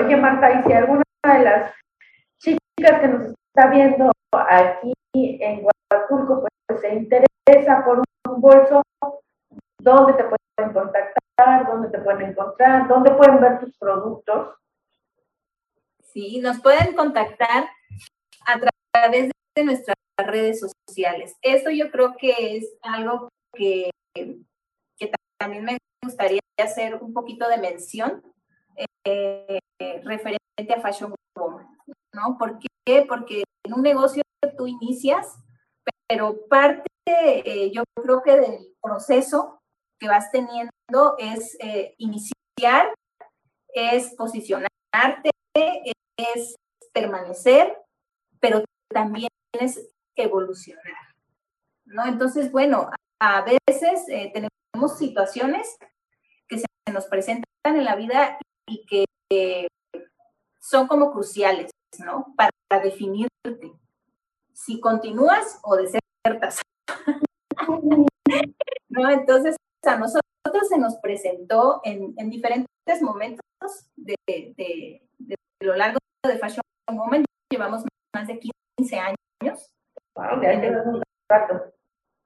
Oye, 0.00 0.16
Marta, 0.16 0.60
y 0.60 0.62
si 0.62 0.72
alguna 0.72 1.02
de 1.24 1.42
las 1.42 1.74
chicas 2.38 3.00
que 3.00 3.08
nos 3.08 3.22
está 3.26 3.68
viendo 3.70 4.12
aquí 4.32 4.92
en 5.14 5.62
Guadalajara 5.62 6.50
pues, 6.66 6.80
se 6.80 6.94
interesa 6.94 7.84
por 7.84 8.02
un 8.28 8.40
bolso, 8.40 8.82
¿dónde 9.80 10.12
te 10.12 10.24
pueden 10.24 10.72
contactar? 10.72 11.66
¿Dónde 11.66 11.88
te 11.88 11.98
pueden 11.98 12.30
encontrar? 12.30 12.86
¿Dónde 12.86 13.10
pueden 13.12 13.40
ver 13.40 13.58
tus 13.58 13.76
productos? 13.78 14.56
Sí, 16.04 16.40
nos 16.40 16.60
pueden 16.60 16.94
contactar 16.94 17.68
a 18.46 18.60
través 18.92 19.30
de 19.56 19.64
nuestras 19.64 19.96
redes 20.18 20.60
sociales. 20.60 21.34
Eso 21.42 21.70
yo 21.70 21.90
creo 21.90 22.16
que 22.16 22.56
es 22.56 22.76
algo 22.82 23.28
que, 23.52 23.90
también 25.38 25.64
me 25.64 25.78
gustaría 26.04 26.40
hacer 26.58 26.96
un 26.96 27.12
poquito 27.12 27.48
de 27.48 27.58
mención 27.58 28.22
eh, 29.04 29.60
referente 29.78 30.74
a 30.74 30.80
Fashion 30.80 31.14
¿no? 32.12 32.36
¿Por 32.38 32.58
qué? 32.58 33.04
Porque 33.08 33.44
en 33.64 33.74
un 33.74 33.82
negocio 33.82 34.22
tú 34.56 34.66
inicias, 34.66 35.38
pero 36.08 36.46
parte, 36.48 36.84
eh, 37.06 37.70
yo 37.72 37.84
creo 38.02 38.22
que 38.22 38.36
del 38.36 38.76
proceso 38.80 39.60
que 39.98 40.08
vas 40.08 40.30
teniendo 40.30 41.16
es 41.18 41.56
eh, 41.60 41.94
iniciar, 41.98 42.94
es 43.74 44.14
posicionarte, 44.14 45.30
es 45.54 46.56
permanecer, 46.92 47.76
pero 48.40 48.64
también 48.88 49.28
es 49.52 49.88
evolucionar, 50.16 51.14
¿no? 51.84 52.06
Entonces, 52.06 52.50
bueno, 52.50 52.90
a 53.20 53.42
veces 53.42 54.04
tenemos 54.06 54.98
situaciones 54.98 55.76
que 56.48 56.58
se 56.58 56.66
nos 56.92 57.06
presentan 57.06 57.44
en 57.64 57.84
la 57.84 57.96
vida 57.96 58.38
y 58.66 58.86
que 58.86 59.04
son 60.60 60.86
como 60.86 61.12
cruciales, 61.12 61.70
¿no? 62.04 62.34
Para, 62.36 62.50
definirte 62.82 63.72
si 64.52 64.78
continúas 64.78 65.58
o 65.62 65.76
desertas. 65.76 66.60
¿No? 68.90 69.10
Entonces, 69.10 69.56
a 69.86 69.96
nosotros 69.96 70.68
se 70.68 70.78
nos 70.78 70.96
presentó 70.96 71.80
en, 71.84 72.14
diferentes 72.30 73.00
momentos 73.00 73.40
de, 73.96 74.16
de, 74.26 75.02
de, 75.18 75.36
lo 75.60 75.74
largo 75.76 75.98
de 76.26 76.38
Fashion 76.38 76.62
Moment. 76.90 77.24
Llevamos 77.50 77.84
más 78.14 78.26
de 78.26 78.38
15 78.76 78.98
años 78.98 79.18
wow, 80.14 80.40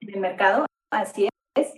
el 0.00 0.20
mercado, 0.20 0.66
así 0.90 1.28
es. 1.56 1.72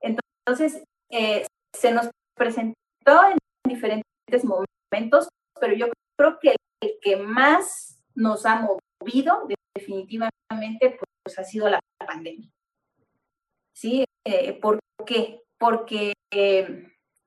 Entonces, 0.00 0.82
eh, 1.10 1.46
se 1.74 1.92
nos 1.92 2.10
presentó 2.36 2.74
en 3.30 3.38
diferentes 3.68 4.04
momentos, 4.44 5.28
pero 5.60 5.74
yo 5.74 5.86
creo 6.18 6.38
que 6.40 6.56
el 6.82 6.98
que 7.00 7.16
más 7.16 7.98
nos 8.14 8.46
ha 8.46 8.60
movido 9.00 9.46
definitivamente 9.74 10.98
pues, 11.24 11.38
ha 11.38 11.44
sido 11.44 11.68
la 11.68 11.80
pandemia. 11.98 12.50
¿Sí? 13.74 14.04
Eh, 14.24 14.58
¿Por 14.60 14.78
qué? 15.04 15.42
Porque 15.58 16.12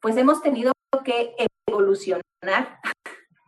pues 0.01 0.17
hemos 0.17 0.41
tenido 0.41 0.71
que 1.03 1.35
evolucionar, 1.67 2.79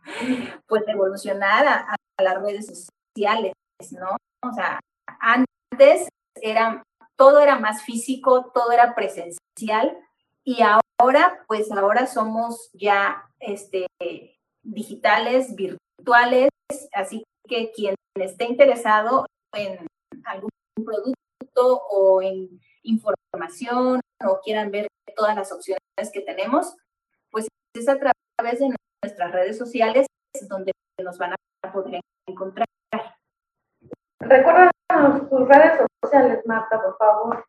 pues 0.66 0.82
evolucionar 0.86 1.66
a, 1.66 1.96
a, 2.16 2.22
las 2.22 2.42
redes 2.42 2.66
sociales, 3.14 3.52
¿no? 3.92 4.16
O 4.42 4.52
sea, 4.52 4.80
antes 5.20 6.08
era, 6.36 6.82
todo 7.16 7.40
era 7.40 7.58
más 7.58 7.82
físico, 7.82 8.50
todo 8.54 8.72
era 8.72 8.94
presencial 8.94 9.98
y 10.44 10.62
ahora 10.62 11.44
pues 11.46 11.70
ahora 11.72 12.06
somos 12.06 12.70
ya 12.72 13.28
este, 13.40 13.86
digitales, 14.62 15.54
virtuales, 15.54 16.50
así 16.92 17.24
que 17.48 17.72
quien 17.72 17.94
esté 18.14 18.44
interesado 18.44 19.26
en 19.54 19.86
algún 20.24 20.50
producto 20.84 21.82
o 21.90 22.22
en 22.22 22.60
información 22.82 24.00
o 24.24 24.40
quieran 24.42 24.70
ver 24.70 24.86
todas 25.16 25.36
las 25.36 25.52
opciones 25.52 25.80
que 26.12 26.20
tenemos, 26.20 26.74
pues 27.30 27.48
es 27.74 27.88
a 27.88 27.98
través 27.98 28.60
de 28.60 28.74
nuestras 29.02 29.32
redes 29.32 29.58
sociales 29.58 30.06
donde 30.48 30.72
nos 31.02 31.18
van 31.18 31.32
a 31.32 31.72
poder 31.72 32.00
encontrar. 32.26 32.66
Recuérdanos 34.20 34.72
tus 35.28 35.48
redes 35.48 35.80
sociales, 36.02 36.42
Marta, 36.46 36.80
por 36.80 36.96
favor. 36.96 37.44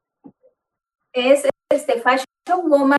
Es 1.14 1.48
este 1.70 2.02
Fashion 2.02 2.70
Woman 2.70 2.98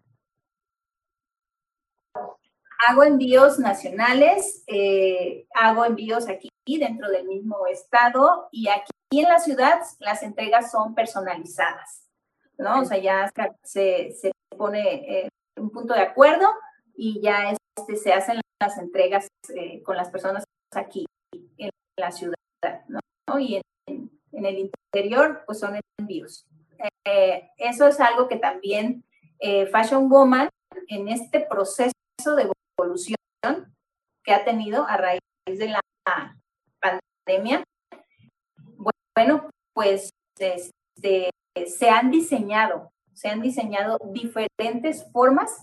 Hago 2.87 3.03
envíos 3.03 3.59
nacionales, 3.59 4.63
eh, 4.67 5.47
hago 5.53 5.83
envíos 5.85 6.29
aquí 6.29 6.49
dentro 6.65 7.09
del 7.09 7.25
mismo 7.25 7.67
estado 7.67 8.47
y 8.51 8.69
aquí 8.69 8.91
en 9.11 9.23
la 9.23 9.39
ciudad 9.39 9.81
las 9.99 10.21
entregas 10.21 10.69
son 10.71 10.93
personalizadas, 10.93 12.08
¿no? 12.59 12.81
O 12.81 12.85
sea, 12.85 12.97
ya 12.97 13.31
se, 13.63 14.11
se 14.11 14.31
pone 14.55 15.21
eh, 15.23 15.29
un 15.57 15.71
punto 15.71 15.93
de 15.93 16.01
acuerdo 16.01 16.47
y 16.95 17.21
ya 17.21 17.51
es 17.51 17.57
este, 17.77 17.95
se 17.95 18.13
hacen 18.13 18.41
las 18.61 18.77
entregas 18.77 19.27
eh, 19.55 19.81
con 19.83 19.95
las 19.95 20.09
personas 20.09 20.43
aquí 20.75 21.05
en 21.57 21.69
la 21.97 22.11
ciudad, 22.11 22.35
¿no? 22.87 23.39
Y 23.39 23.55
en, 23.87 24.11
en 24.33 24.45
el 24.45 24.71
interior, 24.93 25.43
pues 25.45 25.59
son 25.59 25.79
envíos. 25.97 26.45
Eh, 27.05 27.49
eso 27.57 27.87
es 27.87 27.99
algo 27.99 28.27
que 28.27 28.37
también 28.37 29.03
Fashion 29.71 30.09
Woman 30.09 30.49
en 30.89 31.07
este 31.07 31.39
proceso 31.39 31.93
de 32.35 32.51
evolución 32.77 33.15
que 34.23 34.33
ha 34.33 34.43
tenido 34.43 34.85
a 34.85 34.97
raíz 34.97 35.21
de 35.45 35.69
la 35.69 35.79
pandemia, 36.81 37.63
bueno, 39.15 39.49
pues 39.73 40.09
este, 40.37 41.31
se 41.67 41.89
han 41.89 42.11
diseñado, 42.11 42.91
se 43.13 43.29
han 43.29 43.41
diseñado 43.41 43.97
diferentes 44.11 45.09
formas 45.11 45.61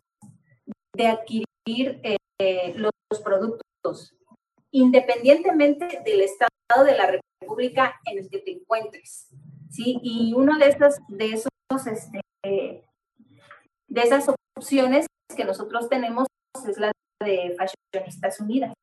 de 0.95 1.07
adquirir 1.07 2.01
eh, 2.03 2.75
los, 2.77 2.93
productos, 3.25 4.15
independientemente 4.71 6.03
del 6.05 6.23
estado 6.23 6.85
de 6.85 6.97
la 6.97 7.19
República 7.41 7.95
en 8.05 8.19
el 8.19 8.29
que 8.29 8.39
te 8.41 8.53
encuentres. 8.53 9.29
¿sí? 9.71 9.99
Y 10.03 10.35
uno 10.35 10.59
de 10.59 10.69
esos, 10.69 10.97
de 11.09 11.33
esos, 11.33 11.87
este, 11.87 12.21
de 12.43 14.01
esas 14.01 14.29
opciones 14.57 15.07
que 15.37 15.45
nosotros 15.45 15.89
tenemos 15.89 16.27
es 16.69 16.79
la 16.79 16.93
de 17.25 17.57
Fashionistas 17.57 18.41
Unidas. 18.41 18.75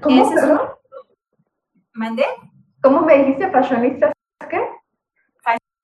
¿Cómo, 0.00 0.22
es 0.22 0.42
¿Mandé? 1.92 2.24
¿Cómo 2.82 3.02
me 3.02 3.18
dijiste 3.18 3.50
fashionistas? 3.50 4.13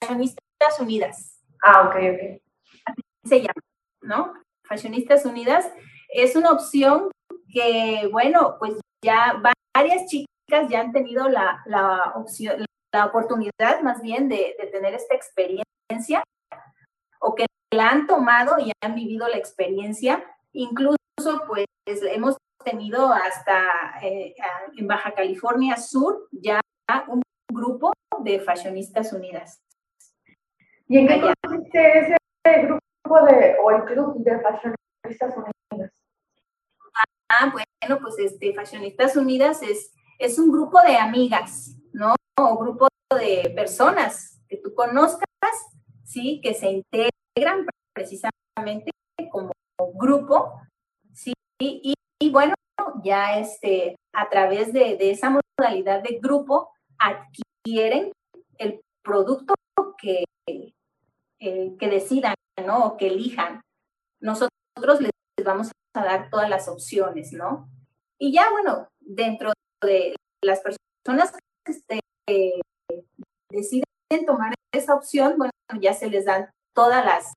Fashionistas 0.01 0.81
Unidas. 0.81 1.41
Ah, 1.63 1.83
ok, 1.83 1.95
ok. 1.95 2.43
Así 2.87 3.03
se 3.25 3.39
llama, 3.41 3.63
¿no? 4.03 4.35
Fashionistas 4.65 5.25
Unidas 5.25 5.71
es 6.09 6.37
una 6.37 6.53
opción 6.53 7.11
que, 7.53 8.09
bueno, 8.11 8.57
pues 8.59 8.75
ya 9.05 9.41
varias 9.75 10.07
chicas 10.07 10.69
ya 10.69 10.81
han 10.81 10.93
tenido 10.93 11.29
la, 11.29 11.63
la 11.67 12.13
opción, 12.15 12.65
la 12.93 13.07
oportunidad 13.07 13.83
más 13.83 14.01
bien 14.01 14.29
de, 14.29 14.57
de 14.59 14.67
tener 14.69 14.95
esta 14.95 15.15
experiencia 15.15 16.25
o 17.21 17.35
que 17.35 17.47
la 17.73 17.91
han 17.91 18.07
tomado 18.07 18.59
y 18.59 18.73
han 18.83 18.95
vivido 18.95 19.29
la 19.29 19.37
experiencia. 19.37 20.25
Incluso, 20.53 20.97
pues, 21.47 21.67
hemos 21.87 22.37
tenido 22.65 23.13
hasta 23.13 23.99
eh, 24.03 24.35
en 24.77 24.87
Baja 24.87 25.13
California 25.13 25.77
Sur 25.77 26.29
ya 26.33 26.61
un 27.07 27.23
grupo 27.53 27.93
de 28.21 28.41
Fashionistas 28.41 29.13
Unidas. 29.13 29.61
¿Y 30.91 30.99
en 30.99 31.07
qué 31.07 31.33
consiste 31.41 31.99
ese 32.01 32.67
grupo 32.67 33.25
de, 33.25 33.55
o 33.63 33.71
el 33.71 33.85
club 33.85 34.25
de 34.25 34.41
Fashionistas 34.41 35.37
Unidas? 35.37 35.93
Ah, 37.29 37.53
bueno, 37.53 38.03
pues 38.03 38.19
este, 38.19 38.53
Fashionistas 38.53 39.15
Unidas 39.15 39.63
es, 39.63 39.95
es 40.19 40.37
un 40.41 40.51
grupo 40.51 40.83
de 40.83 40.97
amigas, 40.97 41.77
¿no? 41.93 42.17
O 42.37 42.59
grupo 42.59 42.89
de 43.17 43.53
personas 43.55 44.43
que 44.49 44.57
tú 44.57 44.75
conozcas, 44.75 45.29
¿sí? 46.03 46.41
Que 46.43 46.55
se 46.55 46.73
integran 46.73 47.67
precisamente 47.95 48.91
como 49.31 49.53
grupo, 49.95 50.61
¿sí? 51.15 51.33
Y, 51.61 51.95
y 52.21 52.31
bueno, 52.33 52.55
ya 53.05 53.39
este, 53.39 53.95
a 54.13 54.29
través 54.29 54.73
de, 54.73 54.97
de, 54.97 55.13
esa 55.13 55.31
modalidad 55.57 56.03
de 56.03 56.19
grupo 56.21 56.73
adquieren 56.99 58.11
el 58.59 58.81
producto 59.05 59.55
que, 59.97 60.25
eh, 61.41 61.75
que 61.79 61.89
decidan, 61.89 62.35
¿no? 62.65 62.87
O 62.87 62.97
que 62.97 63.09
elijan. 63.09 63.61
Nosotros 64.21 65.01
les 65.01 65.11
vamos 65.45 65.71
a 65.95 66.05
dar 66.05 66.31
todas 66.31 66.49
las 66.49 66.69
opciones, 66.69 67.33
¿no? 67.33 67.69
Y 68.19 68.33
ya, 68.33 68.51
bueno, 68.51 68.89
dentro 69.01 69.53
de 69.83 70.15
las 70.45 70.61
personas 70.61 71.33
que 71.33 71.73
este, 71.73 72.01
deciden 73.51 73.85
tomar 74.27 74.55
esa 74.73 74.95
opción, 74.95 75.37
bueno, 75.39 75.53
ya 75.81 75.95
se 75.95 76.11
les 76.11 76.27
dan 76.27 76.51
todas 76.75 77.05
las 77.05 77.33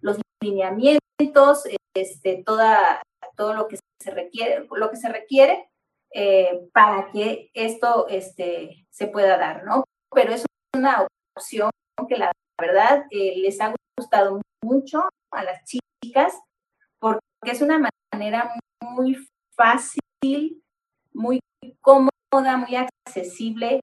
los 0.00 0.18
lineamientos, 0.42 1.64
este, 1.94 2.42
toda, 2.44 3.02
todo 3.36 3.54
lo 3.54 3.68
que 3.68 3.78
se 4.02 4.10
requiere, 4.10 4.66
lo 4.70 4.90
que 4.90 4.96
se 4.96 5.08
requiere 5.08 5.68
eh, 6.12 6.68
para 6.72 7.10
que 7.10 7.50
esto 7.54 8.08
este, 8.08 8.86
se 8.90 9.06
pueda 9.06 9.36
dar, 9.36 9.64
¿no? 9.64 9.84
Pero 10.12 10.32
es 10.32 10.44
una 10.74 11.06
opción 11.36 11.70
que 12.08 12.16
la 12.16 12.32
verdad 12.60 13.06
eh, 13.10 13.34
les 13.38 13.60
ha 13.60 13.74
gustado 13.98 14.40
mucho 14.62 15.08
a 15.32 15.44
las 15.44 15.64
chicas 15.64 16.38
porque 16.98 17.20
es 17.44 17.62
una 17.62 17.78
manera 18.12 18.54
muy 18.80 19.16
fácil, 19.56 20.62
muy 21.12 21.40
cómoda, 21.80 22.56
muy 22.56 22.76
accesible, 22.76 23.80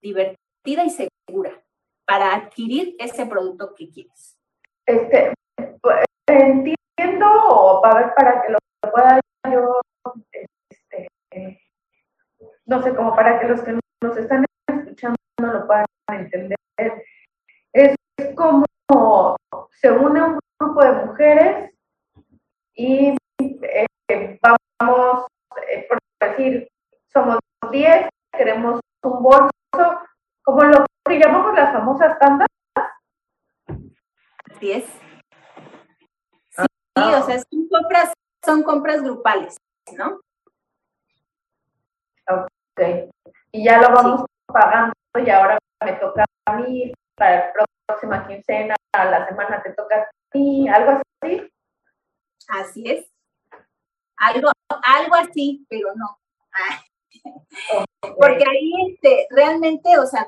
divertida 0.00 0.84
y 0.84 0.90
segura 0.90 1.62
para 2.06 2.34
adquirir 2.34 2.96
ese 2.98 3.26
producto 3.26 3.74
que 3.74 3.88
quieres. 3.88 4.36
Este, 4.86 5.32
entiendo, 6.26 7.26
o 7.26 7.80
para 7.82 8.00
ver, 8.00 8.14
para 8.14 8.42
que 8.42 8.52
lo 8.52 8.58
pueda 8.90 9.20
yo, 9.50 9.80
este, 10.32 11.08
no 12.66 12.82
sé, 12.82 12.94
como 12.94 13.14
para 13.14 13.40
que 13.40 13.48
los 13.48 13.60
que 13.62 13.72
nos 13.72 13.81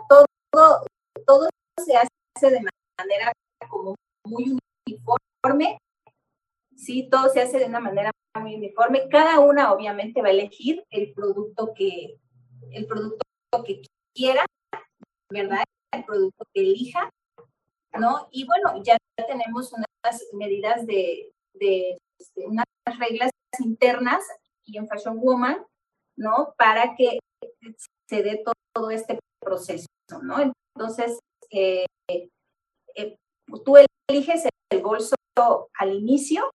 todo, 0.08 0.26
todo 1.26 1.48
se 1.84 1.96
hace 1.96 2.50
de 2.50 2.60
manera 2.98 3.32
como 3.68 3.94
muy 4.26 4.56
uniforme, 4.86 5.78
sí, 6.76 7.08
todo 7.10 7.28
se 7.28 7.40
hace 7.40 7.58
de 7.58 7.66
una 7.66 7.80
manera 7.80 8.10
muy 8.40 8.54
uniforme. 8.56 9.08
Cada 9.08 9.40
una 9.40 9.72
obviamente 9.72 10.22
va 10.22 10.28
a 10.28 10.32
elegir 10.32 10.84
el 10.90 11.12
producto 11.12 11.72
que, 11.74 12.18
el 12.70 12.86
producto 12.86 13.24
que 13.64 13.82
quiera, 14.14 14.44
¿verdad? 15.30 15.64
El 15.92 16.04
producto 16.04 16.44
que 16.52 16.60
elija, 16.60 17.10
¿no? 17.98 18.28
Y 18.30 18.46
bueno, 18.46 18.82
ya 18.82 18.96
tenemos 19.16 19.72
unas 19.72 20.26
medidas 20.32 20.86
de, 20.86 21.32
de, 21.54 21.98
este, 22.18 22.46
unas 22.46 22.64
reglas 22.98 23.30
internas 23.58 24.24
aquí 24.62 24.78
en 24.78 24.88
Fashion 24.88 25.18
Woman, 25.20 25.64
¿no? 26.16 26.54
Para 26.56 26.94
que 26.96 27.18
se 28.08 28.22
dé 28.22 28.42
todo, 28.74 28.90
este 28.90 29.18
proceso, 29.44 29.86
¿no? 30.22 30.36
Entonces, 30.74 31.18
eh, 31.50 31.86
eh, 32.08 33.16
tú 33.64 33.76
eliges 34.08 34.48
el 34.70 34.82
bolso 34.82 35.14
al 35.78 35.94
inicio, 35.94 36.50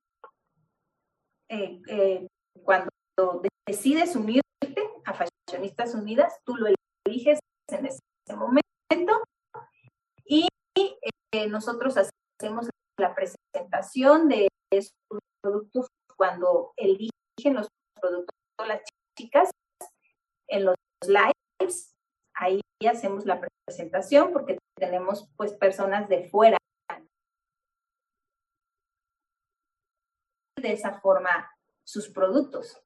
eh, 1.49 2.27
cuando 2.63 2.89
decides 3.67 4.15
unirte 4.15 4.43
a 5.05 5.13
Fashionistas 5.13 5.93
Unidas, 5.95 6.39
tú 6.45 6.55
lo 6.55 6.67
eliges 7.05 7.39
en 7.67 7.85
ese 7.85 7.99
momento 8.35 9.23
y 10.25 10.47
nosotros 11.49 11.95
hacemos 11.97 12.69
la 12.97 13.15
presentación 13.15 14.27
de 14.27 14.47
esos 14.71 14.93
productos 15.41 15.87
cuando 16.17 16.73
eligen 16.77 17.53
los 17.53 17.67
productos 17.99 18.35
las 18.67 18.81
chicas 19.17 19.49
en 20.47 20.65
los 20.65 20.75
lives, 21.07 21.95
ahí 22.39 22.61
hacemos 22.89 23.25
la 23.25 23.41
presentación 23.67 24.31
porque 24.31 24.57
tenemos 24.77 25.29
pues 25.35 25.53
personas 25.53 26.07
de 26.09 26.27
fuera. 26.29 26.57
De 30.61 30.73
esa 30.73 30.99
forma 30.99 31.49
sus 31.85 32.09
productos, 32.09 32.81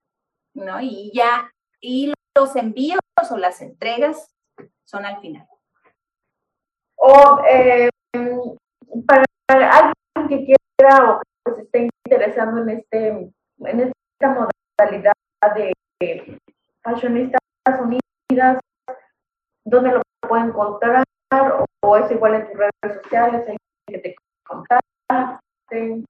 ¿no? 0.54 0.80
Y 0.82 1.12
ya, 1.14 1.51
y 1.82 2.14
los 2.38 2.56
envíos 2.56 2.99
o 3.32 3.38
las 3.38 3.62
entregas 3.62 4.34
son 4.86 5.06
al 5.06 5.20
final. 5.22 5.47
O 6.95 7.39
eh, 7.49 7.89
para 9.08 9.26
alguien 9.49 10.28
que 10.30 10.45
quiera 10.45 11.20
o 11.45 11.54
que 11.56 11.62
esté 11.62 11.89
interesando 12.06 12.62
en 12.62 12.70
este, 12.70 13.08
en 13.08 13.80
este 13.80 13.93
modalidad 14.22 15.14
de 15.56 16.39
Fashionistas 16.84 17.41
Unidas, 17.82 18.60
¿dónde 19.66 19.91
lo 19.91 20.01
pueden 20.28 20.47
encontrar? 20.47 21.03
¿O, 21.82 21.97
es 21.97 22.11
igual 22.11 22.36
en 22.36 22.47
tus 22.47 22.57
redes 22.57 23.01
sociales? 23.03 23.47
¿Hay 23.47 23.57
que 23.88 23.97
te 23.99 24.16
contacten? 24.45 26.05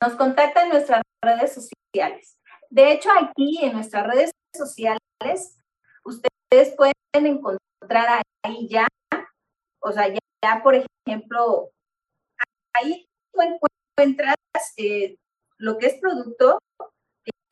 Nos 0.00 0.14
contactan 0.14 0.64
en 0.64 0.70
nuestras 0.70 1.02
redes 1.22 1.54
sociales. 1.54 2.38
De 2.70 2.92
hecho, 2.92 3.10
aquí 3.20 3.58
en 3.62 3.74
nuestras 3.74 4.06
redes 4.06 4.30
sociales, 4.56 5.58
ustedes 6.04 6.74
pueden 6.76 6.94
encontrar 7.12 8.22
ahí 8.44 8.68
ya, 8.68 8.86
o 9.80 9.92
sea, 9.92 10.08
ya, 10.08 10.62
por 10.62 10.74
ejemplo, 10.74 11.70
ahí 12.74 13.06
tú 13.32 13.40
encuentras 13.42 14.36
eh, 14.76 15.16
lo 15.58 15.78
que 15.78 15.86
es 15.86 16.00
producto, 16.00 16.58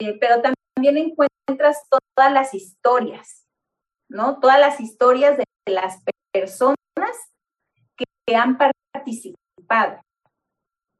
eh, 0.00 0.18
pero 0.18 0.42
también 0.42 0.96
encuentras 0.96 1.82
todas 1.88 2.32
las 2.32 2.54
historias, 2.54 3.39
¿no? 4.10 4.40
Todas 4.40 4.60
las 4.60 4.80
historias 4.80 5.38
de 5.38 5.44
las 5.66 6.02
personas 6.32 6.76
que, 7.96 8.36
han 8.36 8.58
participado, 8.58 10.00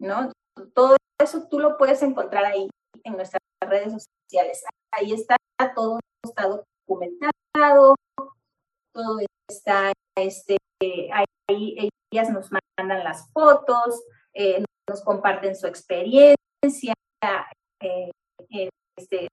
¿no? 0.00 0.32
Todo 0.74 0.96
eso 1.22 1.46
tú 1.48 1.60
lo 1.60 1.76
puedes 1.76 2.02
encontrar 2.02 2.44
ahí 2.44 2.68
en 3.04 3.12
nuestras 3.14 3.40
redes 3.60 3.92
sociales. 3.92 4.64
Ahí 4.90 5.12
está 5.12 5.36
todo, 5.76 6.00
documentado, 6.86 7.94
todo 8.92 9.20
está, 9.48 9.92
este, 10.16 10.56
ahí 11.12 11.90
ellas 12.12 12.30
nos 12.30 12.50
mandan 12.50 13.04
las 13.04 13.30
fotos, 13.32 14.02
eh, 14.34 14.64
nos 14.88 15.02
comparten 15.02 15.54
su 15.54 15.68
experiencia, 15.68 16.94
eh, 17.80 18.10
este, 18.96 19.28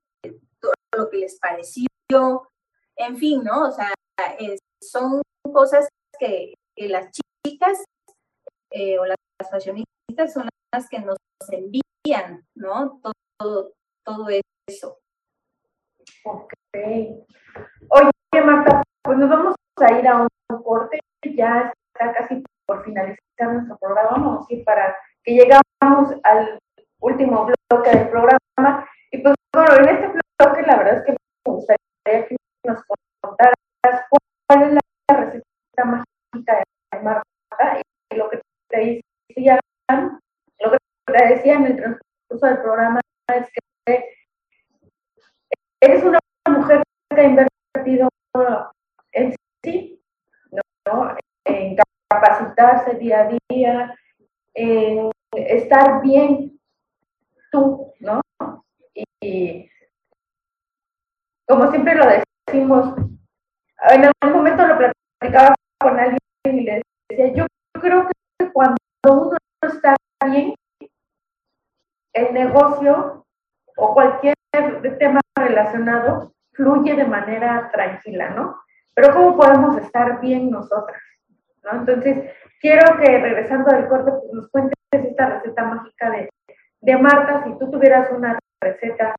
todo 0.60 0.74
lo 0.96 1.10
que 1.10 1.18
les 1.18 1.40
pareció, 1.40 2.48
en 2.98 3.18
fin, 3.18 3.44
¿no? 3.44 3.68
O 3.68 3.72
sea, 3.72 3.94
son 4.82 5.22
cosas 5.54 5.88
que, 6.20 6.54
las 6.76 7.10
chicas 7.44 7.84
eh, 8.72 9.00
o 9.00 9.06
las 9.06 9.18
fashionistas 9.50 10.34
son 10.34 10.48
las 10.72 10.88
que 10.90 11.00
nos 11.00 11.18
envían, 11.52 12.46
¿no? 12.56 13.02
Todo, 13.40 13.74
todo, 14.06 14.28
eso. 14.68 15.00
Ok. 16.26 16.54
Oye, 17.90 18.46
Marta, 18.46 18.84
pues 19.04 19.18
nos 19.18 19.30
vamos 19.30 19.56
a 19.78 20.00
ir 20.00 20.08
a 20.08 20.22
un 20.22 20.64
corte, 20.64 21.00
ya 21.36 21.74
está 21.94 22.14
casi 22.14 22.44
por 22.68 22.84
finalizar 22.84 23.18
nuestro 23.40 23.78
programa, 23.78 24.12
vamos 24.12 24.46
a 24.50 24.54
ir 24.54 24.64
para 24.64 24.96
que 25.24 25.34
llegamos 25.34 26.14
al 26.24 26.60
último 27.00 27.48
bloque 27.70 27.90
del 27.90 28.10
programa. 28.10 28.88
Y 29.12 29.20
pues 29.20 29.36
bueno, 29.54 29.76
en 29.78 29.90
este 29.90 30.20
bloque 30.40 30.62
la 30.64 30.78
verdad 30.78 30.98
es 30.98 31.06
que 31.06 31.18
mágica 35.86 36.64
de 36.92 37.00
Marta 37.02 37.82
y 38.12 38.16
lo 38.16 38.30
que 38.30 38.42
te 38.70 39.02
decía, 39.30 39.60
lo 40.60 40.72
que 40.72 40.78
te 41.06 41.28
decía 41.28 41.54
en 41.56 41.66
el 41.66 41.78
transcurso 41.78 42.46
del 42.46 42.62
programa 42.62 43.00
es 43.34 43.50
que 43.86 44.06
eres 45.82 46.04
una 46.04 46.20
mujer 46.50 46.84
que 47.10 47.22
ha 47.22 47.24
invertido 47.24 48.10
en 49.12 49.36
sí, 49.64 50.02
¿no? 50.52 51.16
en 51.46 51.76
capacitarse 52.10 52.96
día 52.96 53.22
a 53.22 53.38
día, 53.50 53.96
en 54.54 55.12
estar 55.34 56.02
bien 56.02 56.60
tú, 57.52 57.94
¿no? 58.00 58.22
Y, 59.22 59.70
como 61.48 61.70
siempre 61.70 61.96
lo 61.96 62.06
decimos, 62.06 62.96
en 63.90 64.12
algún 64.22 64.38
momento 64.38 64.68
lo 64.68 64.78
platicaba 64.78 65.56
con 65.80 66.00
alguien 66.00 66.20
y 66.46 66.62
le 66.62 66.82
decía, 67.10 67.34
yo 67.34 67.46
creo 67.80 68.08
que 68.08 68.52
cuando 68.52 68.78
uno 69.06 69.38
está 69.62 69.96
bien, 70.26 70.54
el 72.14 72.34
negocio 72.34 73.26
o 73.78 73.94
cualquier 73.94 74.36
tema 74.98 75.22
relacionado 75.38 76.34
fluye 76.54 76.96
de 76.96 77.06
manera 77.06 77.70
tranquila, 77.72 78.30
¿no? 78.32 78.60
Pero 78.96 79.14
¿cómo 79.14 79.38
podemos 79.38 79.78
estar 79.78 80.20
bien 80.20 80.50
nosotras? 80.50 81.00
¿no? 81.64 81.80
Entonces, 81.80 82.32
quiero 82.60 82.98
que 82.98 83.20
regresando 83.20 83.72
del 83.72 83.88
corte 83.88 84.12
pues, 84.12 84.34
nos 84.34 84.50
cuentes 84.50 84.74
esta 84.92 85.26
receta 85.28 85.64
mágica 85.66 86.10
de, 86.10 86.30
de 86.82 86.98
Marta, 86.98 87.44
si 87.44 87.58
tú 87.60 87.70
tuvieras 87.70 88.12
una 88.12 88.40
receta 88.60 89.16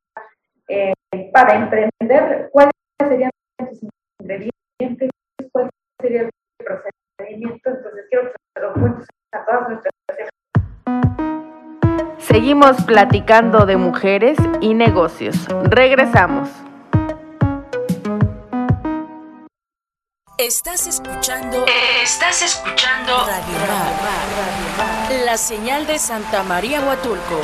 eh, 0.67 0.93
para 1.33 1.55
emprender, 1.55 2.49
¿cuáles 2.51 2.73
serían 2.99 3.31
tus 3.57 3.81
ingredientes? 4.19 5.09
¿Cuál 5.51 5.69
sería 6.01 6.21
el 6.23 6.29
procedimiento? 6.63 7.69
Entonces, 7.69 8.05
quiero 8.09 8.31
que 8.31 8.37
se 8.55 8.61
lo 8.61 8.73
cuentes 8.73 9.07
a 9.31 9.45
todas 9.45 9.69
nuestras 9.69 9.93
Seguimos 12.19 12.83
platicando 12.83 13.65
de 13.65 13.75
mujeres 13.75 14.37
y 14.61 14.75
negocios. 14.75 15.35
Regresamos. 15.63 16.47
Estás 20.37 20.87
escuchando. 20.87 21.65
Estás 22.01 22.41
escuchando. 22.41 23.25
Radio 23.25 23.53
La 25.25 25.35
señal 25.37 25.85
de 25.85 25.99
Santa 25.99 26.43
María 26.43 26.79
Huatulco. 26.81 27.41